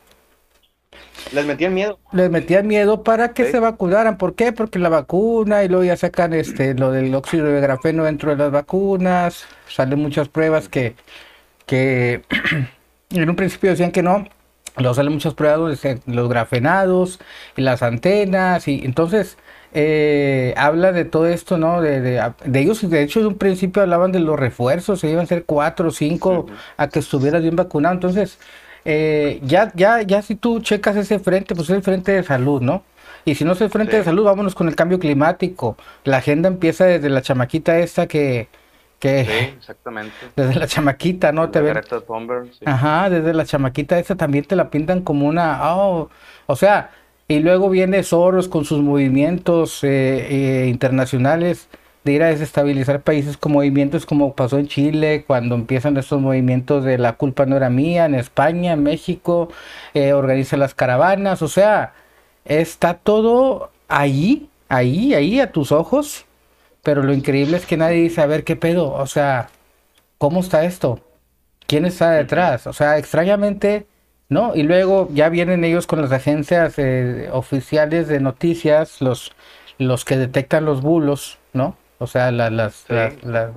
les 1.33 1.47
metían 1.47 1.73
miedo. 1.73 1.99
Les 2.13 2.31
metían 2.31 2.67
miedo 2.67 3.03
para 3.03 3.33
que 3.33 3.51
se 3.51 3.59
vacunaran. 3.59 4.19
¿Por 4.19 4.35
qué? 4.35 4.53
Porque 4.53 4.79
la 4.79 4.89
vacuna 4.89 5.65
y 5.65 5.69
luego 5.69 5.85
ya 5.85 5.97
sacan 5.97 6.33
este 6.35 6.75
lo 6.75 6.91
del 6.91 7.15
óxido 7.15 7.47
de 7.47 7.61
grafeno 7.61 8.05
dentro 8.05 8.31
de 8.31 8.37
las 8.37 8.51
vacunas. 8.51 9.47
Salen 9.69 10.01
muchas 10.01 10.29
pruebas 10.29 10.69
que, 10.69 10.95
que 11.65 12.23
en 13.11 13.31
un 13.31 13.37
principio 13.37 13.71
decían 13.71 13.93
que 13.93 14.03
no. 14.03 14.27
Luego 14.77 14.95
salen 14.95 15.13
muchas 15.13 15.35
pruebas 15.35 15.81
los 16.07 16.29
grafenados 16.29 17.21
y 17.57 17.63
las 17.63 17.83
antenas. 17.83 18.67
Y 18.69 18.83
entonces 18.85 19.37
eh, 19.75 20.55
habla 20.57 20.93
de 20.93 21.05
todo 21.05 21.27
esto, 21.27 21.59
¿no? 21.59 21.81
De, 21.81 22.01
de, 22.01 22.33
de, 22.45 22.61
ellos, 22.61 22.89
de 22.89 23.03
hecho, 23.03 23.21
de 23.21 23.27
un 23.27 23.39
principio 23.39 23.83
hablaban 23.83 24.13
de 24.13 24.21
los 24.21 24.39
refuerzos, 24.39 25.01
se 25.01 25.11
iban 25.11 25.25
a 25.25 25.27
ser 25.27 25.45
cuatro 25.45 25.89
o 25.89 25.91
cinco 25.91 26.47
a 26.77 26.89
que 26.89 26.99
estuvieras 26.99 27.43
bien 27.43 27.57
vacunado. 27.57 27.95
Entonces, 27.95 28.39
eh, 28.85 29.41
ya, 29.45 29.73
ya, 29.75 30.03
ya 30.03 30.23
si 30.23 30.35
tú 30.35 30.61
checas 30.61 30.97
ese 30.97 31.19
frente, 31.19 31.55
pues 31.55 31.71
es 31.71 31.77
el 31.77 31.83
frente 31.83 32.13
de 32.13 32.23
salud, 32.23 32.61
¿no? 32.63 32.85
Y 33.25 33.35
si 33.37 33.45
no 33.45 33.53
es 33.53 33.61
el 33.61 33.71
frente 33.71 33.97
de 33.97 34.05
salud, 34.05 34.25
vámonos 34.25 34.55
con 34.55 34.69
el 34.69 34.77
cambio 34.77 34.99
climático. 34.99 35.77
La 36.05 36.19
agenda 36.19 36.49
empieza 36.49 36.85
desde 36.85 37.09
la 37.09 37.23
chamaquita 37.23 37.79
esta 37.79 38.07
que... 38.07 38.49
que 39.03 39.25
sí, 39.25 39.57
exactamente. 39.59 40.15
Desde 40.37 40.55
la 40.55 40.69
chamaquita, 40.69 41.33
¿no? 41.33 41.51
te 41.51 41.61
ven... 41.61 41.77
Ajá, 42.65 43.11
desde 43.11 43.35
la 43.35 43.45
chamaquita 43.45 43.99
esta 43.99 44.15
también 44.15 44.45
te 44.45 44.55
la 44.55 44.71
pintan 44.71 45.03
como 45.03 45.27
una... 45.27 45.75
Oh, 45.75 46.09
o 46.47 46.55
sea, 46.55 46.93
y 47.27 47.41
luego 47.41 47.69
viene 47.69 48.05
Soros 48.05 48.47
con 48.47 48.65
sus 48.65 48.79
movimientos 48.81 49.83
eh, 49.83 50.63
eh, 50.63 50.69
internacionales 50.69 51.69
de 52.05 52.13
ir 52.13 52.23
a 52.23 52.29
desestabilizar 52.29 53.01
países 53.01 53.37
con 53.37 53.51
movimientos 53.51 54.07
como 54.07 54.37
pasó 54.37 54.61
en 54.61 54.69
Chile, 54.69 55.25
cuando 55.27 55.57
empiezan 55.57 55.97
estos 55.97 56.21
movimientos 56.21 56.85
de 56.85 56.97
la 56.97 57.15
culpa 57.15 57.45
no 57.45 57.57
era 57.57 57.71
mía, 57.71 58.05
en 58.05 58.15
España, 58.15 58.75
en 58.75 58.85
México, 58.85 59.49
eh, 59.95 60.13
organiza 60.13 60.57
las 60.57 60.75
caravanas, 60.75 61.43
o 61.43 61.49
sea, 61.49 61.93
está 62.45 62.95
todo 62.95 63.73
ahí, 63.89 64.49
ahí, 64.69 65.13
ahí 65.15 65.41
a 65.41 65.51
tus 65.51 65.73
ojos, 65.73 66.25
pero 66.83 67.03
lo 67.03 67.13
increíble 67.13 67.57
es 67.57 67.67
que 67.67 67.77
nadie 67.77 68.03
dice, 68.03 68.21
a 68.21 68.27
ver 68.27 68.45
qué 68.45 68.57
pedo, 68.57 68.93
o 68.93 69.07
sea, 69.07 69.49
¿cómo 70.19 70.41
está 70.41 70.65
esto? 70.65 71.01
¿Quién 71.67 71.85
está 71.85 72.11
detrás? 72.11 72.67
O 72.67 72.73
sea, 72.73 72.99
extrañamente, 72.99 73.87
¿no? 74.29 74.55
Y 74.55 74.65
luego 74.65 75.09
ya 75.13 75.29
vienen 75.29 75.65
ellos 75.65 75.87
con 75.87 76.03
las 76.03 76.13
agencias 76.13 76.75
eh, 76.79 77.29
oficiales 77.33 78.09
de 78.09 78.21
noticias, 78.21 79.01
los, 79.01 79.33
los 79.79 80.05
que 80.05 80.17
detectan 80.17 80.65
los 80.65 80.83
bulos, 80.83 81.39
¿no? 81.53 81.77
O 81.99 82.09
sea, 82.09 82.33
las, 82.33 82.85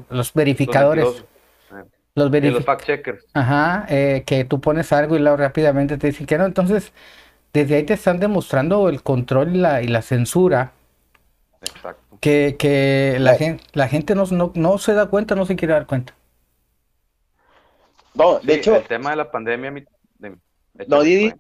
los 0.09 0.33
verificadores. 0.33 1.25
Los, 2.13 2.29
verificadores. 2.29 2.65
fact 2.65 2.85
checkers. 2.85 3.25
Ajá, 3.33 3.87
eh, 3.89 4.23
que 4.25 4.45
tú 4.45 4.61
pones 4.61 4.93
algo 4.93 5.15
y 5.15 5.19
luego 5.19 5.37
rápidamente 5.37 5.97
te 5.97 6.07
dicen 6.07 6.27
que 6.27 6.37
no. 6.37 6.45
Entonces, 6.45 6.93
desde 7.53 7.75
ahí 7.75 7.83
te 7.83 7.95
están 7.95 8.19
demostrando 8.19 8.87
el 8.87 9.01
control 9.01 9.55
y 9.55 9.57
la, 9.57 9.81
y 9.81 9.87
la 9.87 10.03
censura. 10.03 10.73
Que, 12.25 12.55
que 12.57 13.17
la, 13.19 13.35
gente, 13.35 13.63
la 13.73 13.87
gente 13.87 14.15
no, 14.15 14.25
no, 14.55 14.77
se 14.79 14.93
da 14.95 15.05
cuenta, 15.05 15.35
no 15.35 15.45
se 15.45 15.55
quiere 15.55 15.75
dar 15.75 15.85
cuenta. 15.85 16.15
No, 18.15 18.39
de 18.39 18.55
hecho. 18.55 18.77
El 18.77 18.87
tema 18.87 19.11
de 19.11 19.17
la 19.17 19.29
pandemia. 19.29 19.71
no, 20.87 21.01
Didi. 21.03 21.35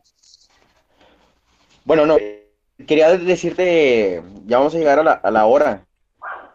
Bueno, 1.85 2.05
no. 2.05 2.17
Quería 2.85 3.17
decirte, 3.17 4.21
ya 4.45 4.59
vamos 4.59 4.75
a 4.75 4.77
llegar 4.77 4.99
a 4.99 5.03
la, 5.03 5.13
a 5.13 5.31
la 5.31 5.47
hora. 5.47 5.87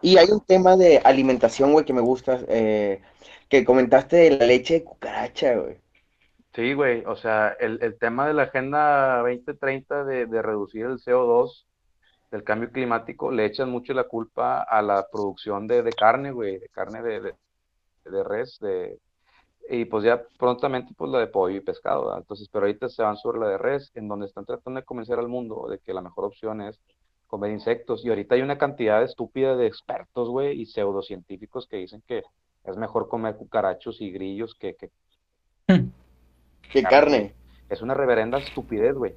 Y 0.01 0.17
hay 0.17 0.31
un 0.31 0.39
tema 0.39 0.77
de 0.77 0.99
alimentación, 1.03 1.73
güey, 1.73 1.83
que 1.83 1.91
me 1.91 1.99
gusta, 1.99 2.39
eh, 2.47 3.01
que 3.49 3.65
comentaste 3.65 4.15
de 4.15 4.37
la 4.37 4.45
leche 4.45 4.75
de 4.75 4.83
cucaracha, 4.85 5.55
güey. 5.55 5.75
Sí, 6.55 6.71
güey, 6.71 7.03
o 7.05 7.17
sea, 7.17 7.49
el, 7.59 7.79
el 7.81 7.97
tema 7.97 8.27
de 8.27 8.33
la 8.33 8.43
Agenda 8.43 9.17
2030 9.17 10.05
de, 10.05 10.25
de 10.25 10.41
reducir 10.41 10.85
el 10.85 10.99
CO2 10.99 11.65
del 12.31 12.43
cambio 12.43 12.71
climático, 12.71 13.29
le 13.29 13.45
echan 13.45 13.69
mucho 13.69 13.93
la 13.93 14.05
culpa 14.05 14.61
a 14.63 14.81
la 14.81 15.05
producción 15.11 15.67
de, 15.67 15.83
de 15.83 15.91
carne, 15.91 16.31
güey, 16.31 16.57
de 16.57 16.69
carne 16.69 17.01
de, 17.01 17.21
de, 17.21 17.33
de 18.05 18.23
res, 18.23 18.57
de, 18.59 18.97
y 19.69 19.85
pues 19.85 20.03
ya 20.03 20.23
prontamente 20.39 20.93
pues 20.97 21.11
la 21.11 21.19
de 21.19 21.27
pollo 21.27 21.57
y 21.57 21.61
pescado, 21.61 22.17
entonces, 22.17 22.49
pero 22.51 22.65
ahorita 22.65 22.89
se 22.89 23.03
van 23.03 23.17
sobre 23.17 23.39
la 23.39 23.49
de 23.49 23.57
res, 23.57 23.91
en 23.95 24.07
donde 24.07 24.25
están 24.25 24.45
tratando 24.45 24.79
de 24.79 24.85
convencer 24.85 25.19
al 25.19 25.27
mundo 25.27 25.67
de 25.69 25.79
que 25.79 25.93
la 25.93 26.01
mejor 26.01 26.25
opción 26.25 26.61
es 26.61 26.79
comer 27.27 27.51
insectos. 27.51 28.03
Y 28.03 28.09
ahorita 28.09 28.35
hay 28.35 28.41
una 28.41 28.57
cantidad 28.57 29.01
estúpida 29.01 29.55
de 29.55 29.65
expertos, 29.65 30.29
güey, 30.29 30.61
y 30.61 30.65
pseudocientíficos 30.65 31.65
que 31.67 31.77
dicen 31.77 32.03
que 32.05 32.23
es 32.65 32.77
mejor 32.77 33.07
comer 33.07 33.37
cucarachos 33.37 34.01
y 34.01 34.11
grillos 34.11 34.53
que... 34.55 34.75
que, 34.75 34.91
que 36.71 36.83
carne. 36.83 37.33
Es 37.69 37.81
una 37.81 37.93
reverenda 37.93 38.37
estupidez, 38.37 38.95
güey. 38.95 39.15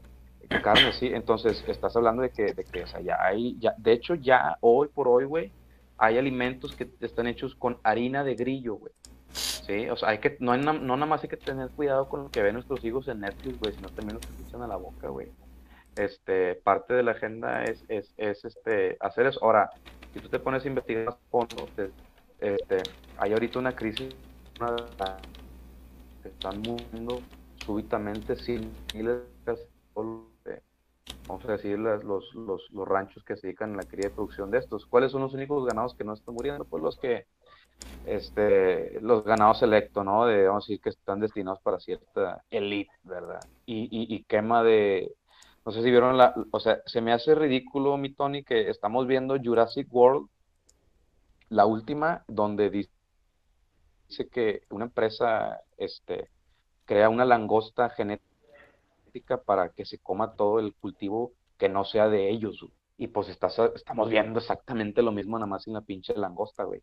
Carne, 0.49 0.93
sí. 0.93 1.11
Entonces, 1.13 1.65
estás 1.67 1.97
hablando 1.97 2.23
de 2.23 2.31
que, 2.31 2.55
de 2.55 2.65
que, 2.65 2.83
o 2.83 2.87
sea, 2.87 3.01
ya 3.01 3.17
hay, 3.21 3.57
ya, 3.59 3.75
de 3.79 3.93
hecho, 3.93 4.15
ya 4.15 4.59
hoy 4.61 4.89
por 4.89 5.09
hoy, 5.09 5.25
güey, 5.25 5.53
hay 5.99 6.19
alimentos 6.19 6.75
que 6.75 6.89
están 7.01 7.27
hechos 7.27 7.55
con 7.55 7.79
harina 7.83 8.25
de 8.25 8.35
grillo, 8.35 8.75
güey. 8.75 8.93
Sí, 9.33 9.89
o 9.89 9.97
sea, 9.97 10.11
hay 10.11 10.19
que, 10.19 10.37
no, 10.41 10.53
hay, 10.53 10.61
no 10.61 10.73
nada 10.73 11.07
más 11.07 11.23
hay 11.23 11.29
que 11.29 11.37
tener 11.37 11.71
cuidado 11.71 12.09
con 12.09 12.25
lo 12.25 12.31
que 12.31 12.43
ven 12.43 12.55
nuestros 12.55 12.85
hijos 12.85 13.09
en 13.09 13.21
Netflix, 13.21 13.59
güey, 13.59 13.75
sino 13.75 13.89
también 13.89 14.15
lo 14.15 14.21
que 14.21 14.29
escuchan 14.29 14.63
a 14.63 14.67
la 14.67 14.77
boca, 14.77 15.09
güey 15.09 15.29
este, 15.97 16.57
parte 16.57 16.95
de 16.95 17.03
la 17.03 17.13
agenda 17.13 17.65
es, 17.65 17.85
es, 17.89 18.13
es 18.17 18.45
este, 18.45 18.97
hacer 19.01 19.27
eso. 19.27 19.43
Ahora, 19.43 19.71
si 20.13 20.21
tú 20.21 20.29
te 20.29 20.39
pones 20.39 20.65
a 20.65 20.69
investigar 20.69 21.17
este, 22.41 22.83
hay 23.19 23.33
ahorita 23.33 23.59
una 23.59 23.75
crisis 23.75 24.15
que 26.23 26.29
están 26.29 26.61
muriendo 26.63 27.21
súbitamente 27.65 28.37
sin 28.37 28.73
miles 28.95 29.23
vamos 31.27 31.45
a 31.47 31.53
decir, 31.53 31.79
los, 31.79 32.35
los, 32.35 32.71
los, 32.71 32.89
ranchos 32.89 33.25
que 33.25 33.37
se 33.37 33.47
dedican 33.49 33.75
a 33.75 33.77
la 33.79 33.83
cría 33.85 34.09
y 34.09 34.11
producción 34.11 34.51
de 34.51 34.59
estos. 34.59 34.87
¿Cuáles 34.87 35.13
son 35.13 35.23
los 35.23 35.35
únicos 35.35 35.67
ganados 35.67 35.95
que 35.95 36.05
no 36.05 36.15
están 36.15 36.35
muriendo? 36.35 36.65
Pues 36.65 36.83
los 36.83 36.99
que, 36.99 37.27
este, 38.07 39.01
los 39.01 39.25
ganados 39.25 39.59
selectos, 39.59 40.05
¿no? 40.05 40.27
De, 40.27 40.47
vamos 40.47 40.65
a 40.65 40.67
decir, 40.67 40.81
que 40.81 40.91
están 40.91 41.21
destinados 41.21 41.61
para 41.61 41.81
cierta 41.81 42.45
elite, 42.51 42.93
¿verdad? 43.03 43.41
Y, 43.67 43.85
y, 43.85 44.15
y 44.15 44.25
quema 44.25 44.63
de, 44.63 45.13
no 45.65 45.73
sé 45.73 45.83
si 45.83 45.91
vieron 45.91 46.19
la, 46.19 46.35
o 46.51 46.61
sea, 46.61 46.81
se 46.87 47.01
me 47.01 47.13
hace 47.13 47.35
ridículo, 47.35 47.97
mi 47.97 48.13
Tony, 48.13 48.45
que 48.45 48.69
estamos 48.69 49.07
viendo 49.07 49.37
Jurassic 49.43 49.93
World, 49.93 50.29
la 51.49 51.67
última, 51.67 52.25
donde 52.29 52.71
dice 52.71 52.91
que 54.31 54.63
una 54.71 54.87
empresa, 54.87 55.63
este, 55.79 56.29
crea 56.85 57.09
una 57.09 57.25
langosta 57.25 57.89
genética 57.91 58.34
para 59.21 59.71
que 59.71 59.85
se 59.85 59.99
coma 59.99 60.35
todo 60.35 60.59
el 60.59 60.75
cultivo 60.75 61.33
que 61.59 61.69
no 61.69 61.85
sea 61.85 62.09
de 62.09 62.31
ellos. 62.31 62.65
Y 62.97 63.09
pues 63.09 63.29
estamos 63.29 64.09
viendo 64.09 64.39
exactamente 64.39 65.03
lo 65.03 65.13
mismo 65.13 65.39
nada 65.39 65.47
más 65.47 65.67
en 65.67 65.75
la 65.75 65.81
pinche 65.81 66.15
langosta, 66.15 66.65
güey. 66.65 66.83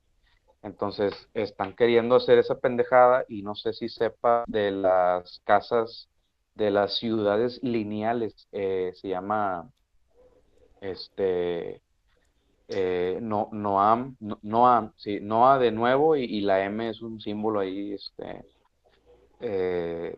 Entonces 0.64 1.14
están 1.34 1.76
queriendo 1.76 2.16
hacer 2.16 2.38
esa 2.38 2.60
pendejada 2.60 3.26
y 3.28 3.42
no 3.42 3.56
sé 3.56 3.74
si 3.74 3.90
sepa 3.90 4.44
de 4.48 4.72
las 4.72 5.42
casas 5.44 6.10
de 6.56 6.70
las 6.70 6.98
ciudades 6.98 7.60
lineales. 7.64 8.48
Eh, 8.52 8.92
se 8.96 9.08
llama 9.08 9.70
este 10.82 11.82
eh, 12.68 13.20
no, 13.22 13.50
Noam, 13.52 14.16
no, 14.20 14.40
Noam, 14.44 14.94
sí, 14.96 15.20
Noah 15.20 15.60
de 15.60 15.72
nuevo 15.72 16.16
y, 16.16 16.24
y, 16.24 16.42
la 16.42 16.64
M 16.64 16.90
es 16.90 17.02
un 17.02 17.20
símbolo 17.20 17.60
ahí, 17.60 17.94
este, 17.94 18.46
eh, 19.42 20.16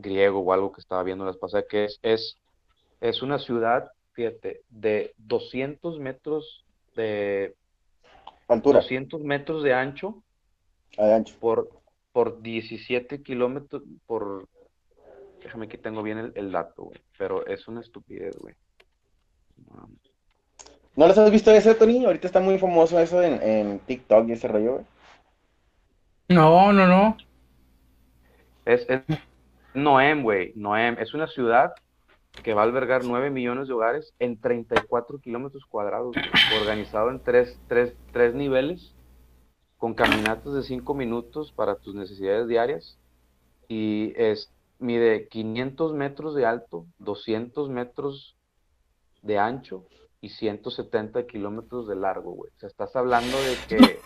griego 0.00 0.40
o 0.40 0.52
algo 0.52 0.72
que 0.72 0.80
estaba 0.80 1.02
viendo 1.02 1.24
las 1.24 1.36
pasadas, 1.36 1.66
que 1.68 1.84
es, 1.84 1.98
es, 2.02 2.36
es 3.00 3.22
una 3.22 3.38
ciudad, 3.38 3.90
fíjate, 4.12 4.62
de 4.68 5.14
200 5.18 5.98
metros 5.98 6.64
de 6.96 7.54
altura. 8.48 8.80
200 8.80 9.22
metros 9.22 9.62
de 9.62 9.74
ancho, 9.74 10.22
de 10.96 11.14
ancho. 11.14 11.34
Por, 11.40 11.70
por 12.12 12.42
17 12.42 13.22
kilómetros, 13.22 13.82
por, 14.06 14.48
déjame 15.42 15.68
que 15.68 15.78
tengo 15.78 16.02
bien 16.02 16.32
el, 16.34 16.52
dato, 16.52 16.84
güey, 16.84 17.00
pero 17.18 17.46
es 17.46 17.68
una 17.68 17.80
estupidez, 17.80 18.36
güey. 18.38 18.54
¿No 20.96 21.06
les 21.06 21.16
has 21.16 21.30
visto 21.30 21.50
ese, 21.50 21.74
Tony? 21.74 22.04
Ahorita 22.04 22.26
está 22.26 22.40
muy 22.40 22.58
famoso 22.58 22.98
eso 22.98 23.22
en, 23.22 23.40
en 23.42 23.78
TikTok 23.80 24.28
y 24.28 24.32
ese 24.32 24.48
rollo, 24.48 24.72
güey. 24.72 24.84
No, 26.28 26.72
no, 26.72 26.86
no. 26.86 27.16
Es, 28.64 28.86
es, 28.88 29.02
Noem, 29.74 30.22
güey, 30.22 30.52
Noem 30.56 30.96
es 30.98 31.14
una 31.14 31.26
ciudad 31.28 31.72
que 32.42 32.54
va 32.54 32.62
a 32.62 32.64
albergar 32.64 33.04
9 33.04 33.30
millones 33.30 33.68
de 33.68 33.74
hogares 33.74 34.12
en 34.18 34.40
34 34.40 35.18
kilómetros 35.18 35.64
cuadrados, 35.66 36.16
organizado 36.60 37.10
en 37.10 37.20
tres, 37.20 37.58
tres, 37.68 37.94
tres 38.12 38.34
niveles, 38.34 38.94
con 39.76 39.94
caminatas 39.94 40.52
de 40.52 40.62
5 40.62 40.94
minutos 40.94 41.52
para 41.52 41.76
tus 41.76 41.94
necesidades 41.94 42.48
diarias. 42.48 42.98
Y 43.68 44.12
es, 44.16 44.52
mide 44.78 45.28
500 45.28 45.94
metros 45.94 46.34
de 46.34 46.46
alto, 46.46 46.86
200 46.98 47.68
metros 47.68 48.36
de 49.22 49.38
ancho 49.38 49.84
y 50.20 50.30
170 50.30 51.26
kilómetros 51.26 51.88
de 51.88 51.96
largo, 51.96 52.32
güey. 52.32 52.50
O 52.56 52.58
sea, 52.58 52.68
estás 52.68 52.94
hablando 52.96 53.36
de 53.38 53.56
que, 53.68 54.00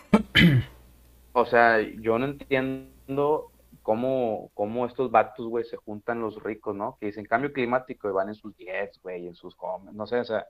o 1.33 1.47
sea, 1.47 1.81
yo 1.81 2.19
no 2.19 2.27
entiendo 2.27 3.51
cómo, 3.85 4.51
cómo 4.55 4.87
estos 4.87 5.11
vatos, 5.11 5.47
güey, 5.47 5.65
se 5.65 5.77
juntan 5.77 6.21
los 6.21 6.43
ricos, 6.43 6.75
¿no? 6.75 6.97
Que 6.99 7.07
dicen 7.07 7.27
cambio 7.27 7.53
climático 7.53 8.09
y 8.09 8.13
van 8.13 8.29
en 8.29 8.35
sus 8.35 8.57
jets, 8.57 9.01
güey, 9.03 9.29
en 9.29 9.35
sus 9.37 9.55
comes, 9.55 9.95
no 9.95 10.07
sé, 10.07 10.21
o 10.21 10.25
sea, 10.25 10.47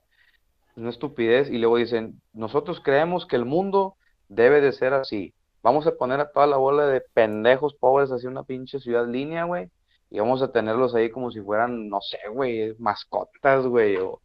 es 0.71 0.77
una 0.77 0.91
estupidez. 0.91 1.51
Y 1.51 1.59
luego 1.59 1.77
dicen, 1.77 2.23
nosotros 2.33 2.81
creemos 2.81 3.27
que 3.27 3.37
el 3.37 3.45
mundo 3.45 3.97
debe 4.29 4.61
de 4.61 4.73
ser 4.73 4.95
así. 4.95 5.35
Vamos 5.63 5.87
a 5.87 5.97
poner 5.97 6.21
a 6.21 6.31
toda 6.31 6.47
la 6.47 6.59
bola 6.59 6.87
de 6.87 7.03
pendejos 7.13 7.75
pobres 7.75 8.13
así 8.13 8.27
una 8.29 8.45
pinche 8.45 8.79
ciudad 8.79 9.07
línea, 9.09 9.45
güey, 9.45 9.69
y 10.11 10.21
vamos 10.21 10.41
a 10.43 10.53
tenerlos 10.53 10.95
ahí 10.95 11.11
como 11.11 11.31
si 11.33 11.41
fueran, 11.41 11.89
no 11.89 12.01
sé, 12.01 12.19
güey, 12.31 12.77
mascotas, 12.79 13.67
güey, 13.67 13.97
o, 13.97 14.23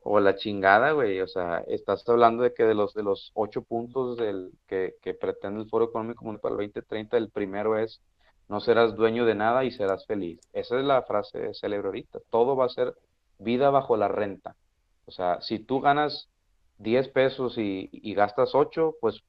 o 0.00 0.20
la 0.20 0.36
chingada, 0.36 0.92
güey. 0.92 1.20
O 1.22 1.28
sea, 1.28 1.64
estás 1.68 2.06
hablando 2.08 2.42
de 2.42 2.52
que 2.54 2.64
de 2.64 2.74
los 2.74 2.92
de 2.94 3.02
los 3.04 3.30
ocho 3.34 3.62
puntos 3.62 4.18
del 4.18 4.52
que, 4.66 4.96
que 5.02 5.14
pretende 5.14 5.62
el 5.62 5.68
Foro 5.70 5.86
Económico 5.86 6.24
Mundial 6.24 6.40
para 6.42 6.54
el 6.56 6.58
2030, 6.58 7.16
el 7.16 7.30
primero 7.30 7.78
es 7.78 8.02
no 8.50 8.58
serás 8.58 8.96
dueño 8.96 9.26
de 9.26 9.36
nada 9.36 9.64
y 9.64 9.70
serás 9.70 10.04
feliz. 10.06 10.40
Esa 10.52 10.76
es 10.76 10.84
la 10.84 11.02
frase 11.02 11.54
célebre 11.54 11.86
ahorita. 11.86 12.18
Todo 12.30 12.56
va 12.56 12.64
a 12.64 12.68
ser 12.68 12.96
vida 13.38 13.70
bajo 13.70 13.96
la 13.96 14.08
renta. 14.08 14.56
O 15.06 15.12
sea, 15.12 15.40
si 15.40 15.60
tú 15.60 15.80
ganas 15.80 16.28
10 16.78 17.10
pesos 17.10 17.54
y, 17.56 18.12
gastas 18.12 18.50
8, 18.52 18.96
pues, 19.00 19.22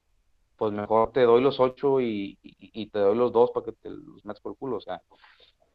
pues 0.58 0.74
mejor 0.74 1.12
te 1.12 1.22
doy 1.22 1.40
los 1.40 1.60
8 1.60 2.02
y, 2.02 2.40
te 2.92 2.98
doy 2.98 3.16
los 3.16 3.32
2 3.32 3.52
para 3.52 3.66
que 3.68 3.74
te 3.74 3.92
los 3.92 4.26
metas 4.26 4.42
por 4.42 4.54
el 4.54 4.58
culo. 4.58 4.78
O 4.78 4.82
sea, 4.82 5.04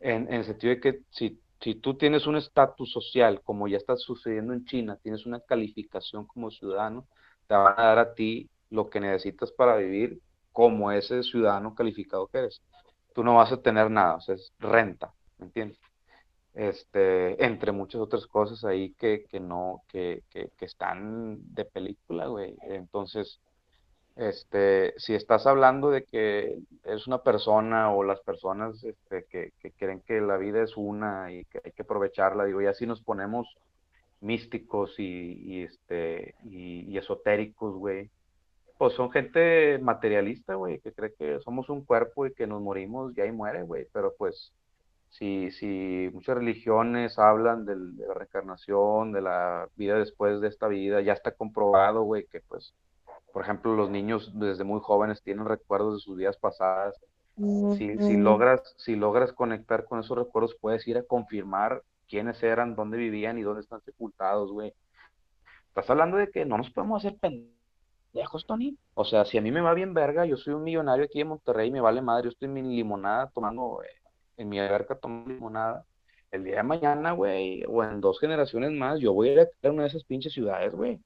en, 0.00 0.26
el 0.34 0.44
sentido 0.44 0.74
de 0.74 0.80
que 0.80 1.00
si, 1.10 1.40
si 1.60 1.76
tú 1.76 1.94
tienes 1.94 2.26
un 2.26 2.34
estatus 2.34 2.90
social, 2.90 3.42
como 3.42 3.68
ya 3.68 3.76
está 3.76 3.96
sucediendo 3.96 4.54
en 4.54 4.64
China, 4.64 4.98
tienes 5.00 5.24
una 5.24 5.38
calificación 5.38 6.26
como 6.26 6.50
ciudadano, 6.50 7.06
te 7.46 7.54
van 7.54 7.74
a 7.78 7.84
dar 7.84 7.98
a 8.00 8.12
ti 8.12 8.50
lo 8.70 8.90
que 8.90 8.98
necesitas 8.98 9.52
para 9.52 9.76
vivir 9.76 10.20
como 10.50 10.90
ese 10.90 11.22
ciudadano 11.22 11.76
calificado 11.76 12.26
que 12.26 12.38
eres 12.38 12.60
tú 13.16 13.24
no 13.24 13.34
vas 13.36 13.50
a 13.50 13.62
tener 13.62 13.90
nada, 13.90 14.16
o 14.16 14.20
sea, 14.20 14.34
es 14.34 14.52
renta, 14.58 15.10
¿me 15.38 15.46
entiendes? 15.46 15.80
Este, 16.52 17.42
entre 17.42 17.72
muchas 17.72 18.02
otras 18.02 18.26
cosas 18.26 18.62
ahí 18.62 18.92
que, 18.92 19.24
que 19.24 19.40
no, 19.40 19.80
que, 19.88 20.22
que, 20.28 20.50
que, 20.58 20.66
están 20.66 21.38
de 21.54 21.64
película, 21.64 22.26
güey. 22.26 22.54
Entonces, 22.64 23.40
este, 24.16 24.92
si 24.98 25.14
estás 25.14 25.46
hablando 25.46 25.90
de 25.90 26.04
que 26.04 26.58
es 26.84 27.06
una 27.06 27.22
persona 27.22 27.90
o 27.90 28.04
las 28.04 28.20
personas 28.20 28.84
este, 28.84 29.24
que, 29.30 29.52
que 29.60 29.70
creen 29.72 30.02
que 30.02 30.20
la 30.20 30.36
vida 30.36 30.62
es 30.62 30.76
una 30.76 31.32
y 31.32 31.46
que 31.46 31.62
hay 31.64 31.72
que 31.72 31.82
aprovecharla, 31.82 32.44
digo, 32.44 32.60
ya 32.60 32.74
si 32.74 32.86
nos 32.86 33.00
ponemos 33.00 33.48
místicos 34.20 34.94
y, 34.98 35.62
este, 35.62 36.34
y, 36.44 36.82
y 36.82 36.98
esotéricos, 36.98 37.76
güey, 37.76 38.10
pues 38.78 38.92
son 38.94 39.10
gente 39.10 39.78
materialista, 39.78 40.54
güey, 40.54 40.80
que 40.80 40.92
cree 40.92 41.14
que 41.14 41.40
somos 41.40 41.68
un 41.70 41.84
cuerpo 41.84 42.26
y 42.26 42.34
que 42.34 42.46
nos 42.46 42.60
morimos 42.60 43.16
y 43.16 43.20
ahí 43.20 43.32
muere, 43.32 43.62
güey. 43.62 43.86
Pero 43.92 44.14
pues, 44.18 44.52
si, 45.10 45.50
si 45.52 46.10
muchas 46.12 46.36
religiones 46.36 47.18
hablan 47.18 47.64
de 47.64 47.76
la 47.76 48.14
reencarnación, 48.14 49.12
de 49.12 49.22
la 49.22 49.68
vida 49.76 49.98
después 49.98 50.40
de 50.40 50.48
esta 50.48 50.68
vida, 50.68 51.00
ya 51.00 51.14
está 51.14 51.32
comprobado, 51.32 52.02
güey, 52.02 52.26
que 52.26 52.40
pues, 52.40 52.74
por 53.32 53.42
ejemplo, 53.42 53.74
los 53.74 53.88
niños 53.88 54.32
desde 54.34 54.64
muy 54.64 54.80
jóvenes 54.80 55.22
tienen 55.22 55.46
recuerdos 55.46 55.94
de 55.94 56.00
sus 56.00 56.16
vidas 56.16 56.36
pasadas. 56.36 56.94
Si, 57.36 57.98
si, 57.98 58.16
logras, 58.16 58.74
si 58.78 58.96
logras 58.96 59.32
conectar 59.32 59.84
con 59.84 60.00
esos 60.00 60.16
recuerdos, 60.16 60.56
puedes 60.58 60.86
ir 60.88 60.96
a 60.96 61.02
confirmar 61.02 61.82
quiénes 62.08 62.42
eran, 62.42 62.74
dónde 62.74 62.96
vivían 62.96 63.38
y 63.38 63.42
dónde 63.42 63.60
están 63.60 63.82
sepultados, 63.82 64.52
güey. 64.52 64.72
Estás 65.68 65.90
hablando 65.90 66.16
de 66.16 66.30
que 66.30 66.46
no 66.46 66.56
nos 66.56 66.70
podemos 66.70 67.04
hacer 67.04 67.18
pendejos 67.18 67.55
lejos, 68.16 68.46
Tony. 68.46 68.76
O 68.94 69.04
sea, 69.04 69.24
si 69.24 69.38
a 69.38 69.40
mí 69.40 69.52
me 69.52 69.60
va 69.60 69.74
bien 69.74 69.94
verga, 69.94 70.26
yo 70.26 70.36
soy 70.36 70.54
un 70.54 70.64
millonario 70.64 71.04
aquí 71.04 71.20
en 71.20 71.28
Monterrey, 71.28 71.70
me 71.70 71.80
vale 71.80 72.02
madre, 72.02 72.24
yo 72.24 72.30
estoy 72.30 72.46
en 72.46 72.54
mi 72.54 72.62
limonada 72.62 73.30
tomando, 73.32 73.82
eh, 73.84 74.00
en 74.36 74.48
mi 74.48 74.58
alberca 74.58 74.96
tomando 74.98 75.32
limonada. 75.32 75.84
El 76.32 76.42
día 76.42 76.56
de 76.56 76.62
mañana, 76.64 77.12
güey, 77.12 77.62
o 77.68 77.84
en 77.84 78.00
dos 78.00 78.18
generaciones 78.18 78.72
más, 78.72 78.98
yo 78.98 79.12
voy 79.12 79.28
a 79.28 79.32
ir 79.32 79.40
a 79.40 79.70
una 79.70 79.82
de 79.82 79.88
esas 79.88 80.04
pinches 80.04 80.32
ciudades, 80.32 80.72
güey. 80.72 80.98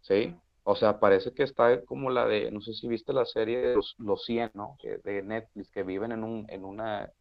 ¿Sí? 0.00 0.34
O 0.64 0.74
sea, 0.74 0.98
parece 0.98 1.32
que 1.32 1.44
está 1.44 1.84
como 1.84 2.10
la 2.10 2.26
de, 2.26 2.50
no 2.50 2.60
sé 2.60 2.74
si 2.74 2.88
viste 2.88 3.12
la 3.12 3.24
serie 3.24 3.58
de 3.58 3.74
los, 3.76 3.94
los 3.98 4.24
100, 4.24 4.50
¿no? 4.54 4.76
de 4.82 5.22
Netflix, 5.22 5.70
que 5.70 5.84
viven 5.84 6.10
en, 6.10 6.24
un, 6.24 6.46
en 6.48 6.64
una 6.64 7.12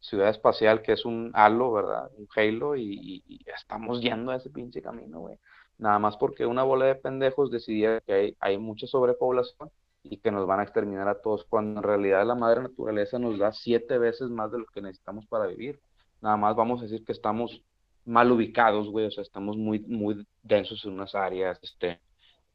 ciudad 0.00 0.30
espacial 0.30 0.82
que 0.82 0.92
es 0.92 1.04
un 1.04 1.30
halo, 1.34 1.72
¿verdad? 1.72 2.10
Un 2.16 2.26
halo, 2.34 2.74
y, 2.74 3.22
y 3.26 3.44
estamos 3.46 4.00
yendo 4.00 4.32
a 4.32 4.36
ese 4.36 4.50
pinche 4.50 4.82
camino, 4.82 5.20
güey 5.20 5.38
nada 5.78 5.98
más 5.98 6.16
porque 6.16 6.46
una 6.46 6.64
bola 6.64 6.86
de 6.86 6.94
pendejos 6.96 7.50
decidía 7.50 8.00
que 8.00 8.12
hay, 8.12 8.36
hay 8.40 8.58
mucha 8.58 8.86
sobrepoblación 8.86 9.70
y 10.02 10.18
que 10.18 10.30
nos 10.30 10.46
van 10.46 10.60
a 10.60 10.62
exterminar 10.64 11.08
a 11.08 11.20
todos, 11.20 11.44
cuando 11.44 11.80
en 11.80 11.84
realidad 11.84 12.26
la 12.26 12.34
madre 12.34 12.62
naturaleza 12.62 13.18
nos 13.18 13.38
da 13.38 13.52
siete 13.52 13.98
veces 13.98 14.28
más 14.30 14.50
de 14.52 14.58
lo 14.58 14.66
que 14.66 14.82
necesitamos 14.82 15.26
para 15.26 15.46
vivir. 15.46 15.80
Nada 16.20 16.36
más 16.36 16.56
vamos 16.56 16.80
a 16.80 16.84
decir 16.84 17.04
que 17.04 17.12
estamos 17.12 17.62
mal 18.04 18.32
ubicados, 18.32 18.88
güey, 18.88 19.06
o 19.06 19.10
sea, 19.10 19.22
estamos 19.22 19.56
muy, 19.56 19.80
muy 19.80 20.26
densos 20.42 20.84
en 20.84 20.92
unas 20.92 21.14
áreas, 21.14 21.58
este, 21.62 22.00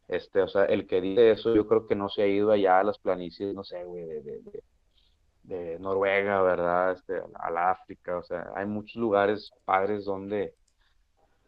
este, 0.07 0.41
o 0.41 0.47
sea, 0.47 0.65
el 0.65 0.87
que 0.87 0.99
dice 0.99 1.31
eso, 1.31 1.53
yo 1.53 1.67
creo 1.67 1.85
que 1.87 1.95
no 1.95 2.09
se 2.09 2.23
ha 2.23 2.27
ido 2.27 2.51
allá 2.51 2.79
a 2.79 2.83
las 2.83 2.97
planicies, 2.97 3.53
no 3.53 3.63
sé, 3.63 3.83
güey, 3.83 4.03
de, 4.03 4.21
de, 4.21 4.63
de, 5.43 5.79
Noruega, 5.79 6.41
¿verdad? 6.41 6.93
Este, 6.93 7.21
a 7.35 7.51
la 7.51 7.71
África, 7.71 8.17
o 8.17 8.23
sea, 8.23 8.51
hay 8.55 8.65
muchos 8.65 8.95
lugares 8.95 9.51
padres 9.63 10.05
donde 10.05 10.55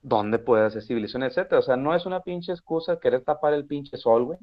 dónde 0.06 0.38
puede 0.38 0.66
hacer 0.66 0.84
civilización, 0.84 1.24
etcétera. 1.24 1.60
O 1.60 1.64
sea, 1.64 1.76
no 1.78 1.95
es 1.95 2.06
una 2.06 2.22
pinche 2.22 2.51
excusa 2.51 2.99
querer 2.99 3.24
tapar 3.24 3.53
el 3.53 3.66
pinche 3.66 3.97
sol, 3.97 4.26
güey. 4.26 4.39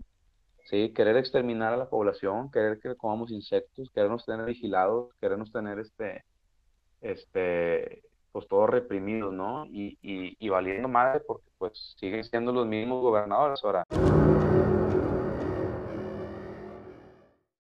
¿sí? 0.65 0.93
Querer 0.93 1.17
exterminar 1.17 1.73
a 1.73 1.77
la 1.77 1.89
población, 1.89 2.51
querer 2.51 2.81
que 2.81 2.97
comamos 2.97 3.31
insectos, 3.31 3.89
querernos 3.95 4.27
tener 4.27 4.45
vigilados, 4.45 5.15
querernos 5.21 5.53
tener 5.53 5.79
este, 5.79 6.25
este, 7.01 8.03
pues 8.33 8.49
todos 8.49 8.71
reprimidos, 8.71 9.33
¿no? 9.33 9.65
Y, 9.67 9.99
y, 10.03 10.37
y 10.45 10.49
valiendo 10.49 10.89
madre 10.89 11.21
porque 11.21 11.49
pues 11.59 11.95
siguen 11.97 12.25
siendo 12.25 12.51
los 12.53 12.67
mismos 12.67 13.01
gobernadores 13.01 13.61
ahora. 13.63 13.85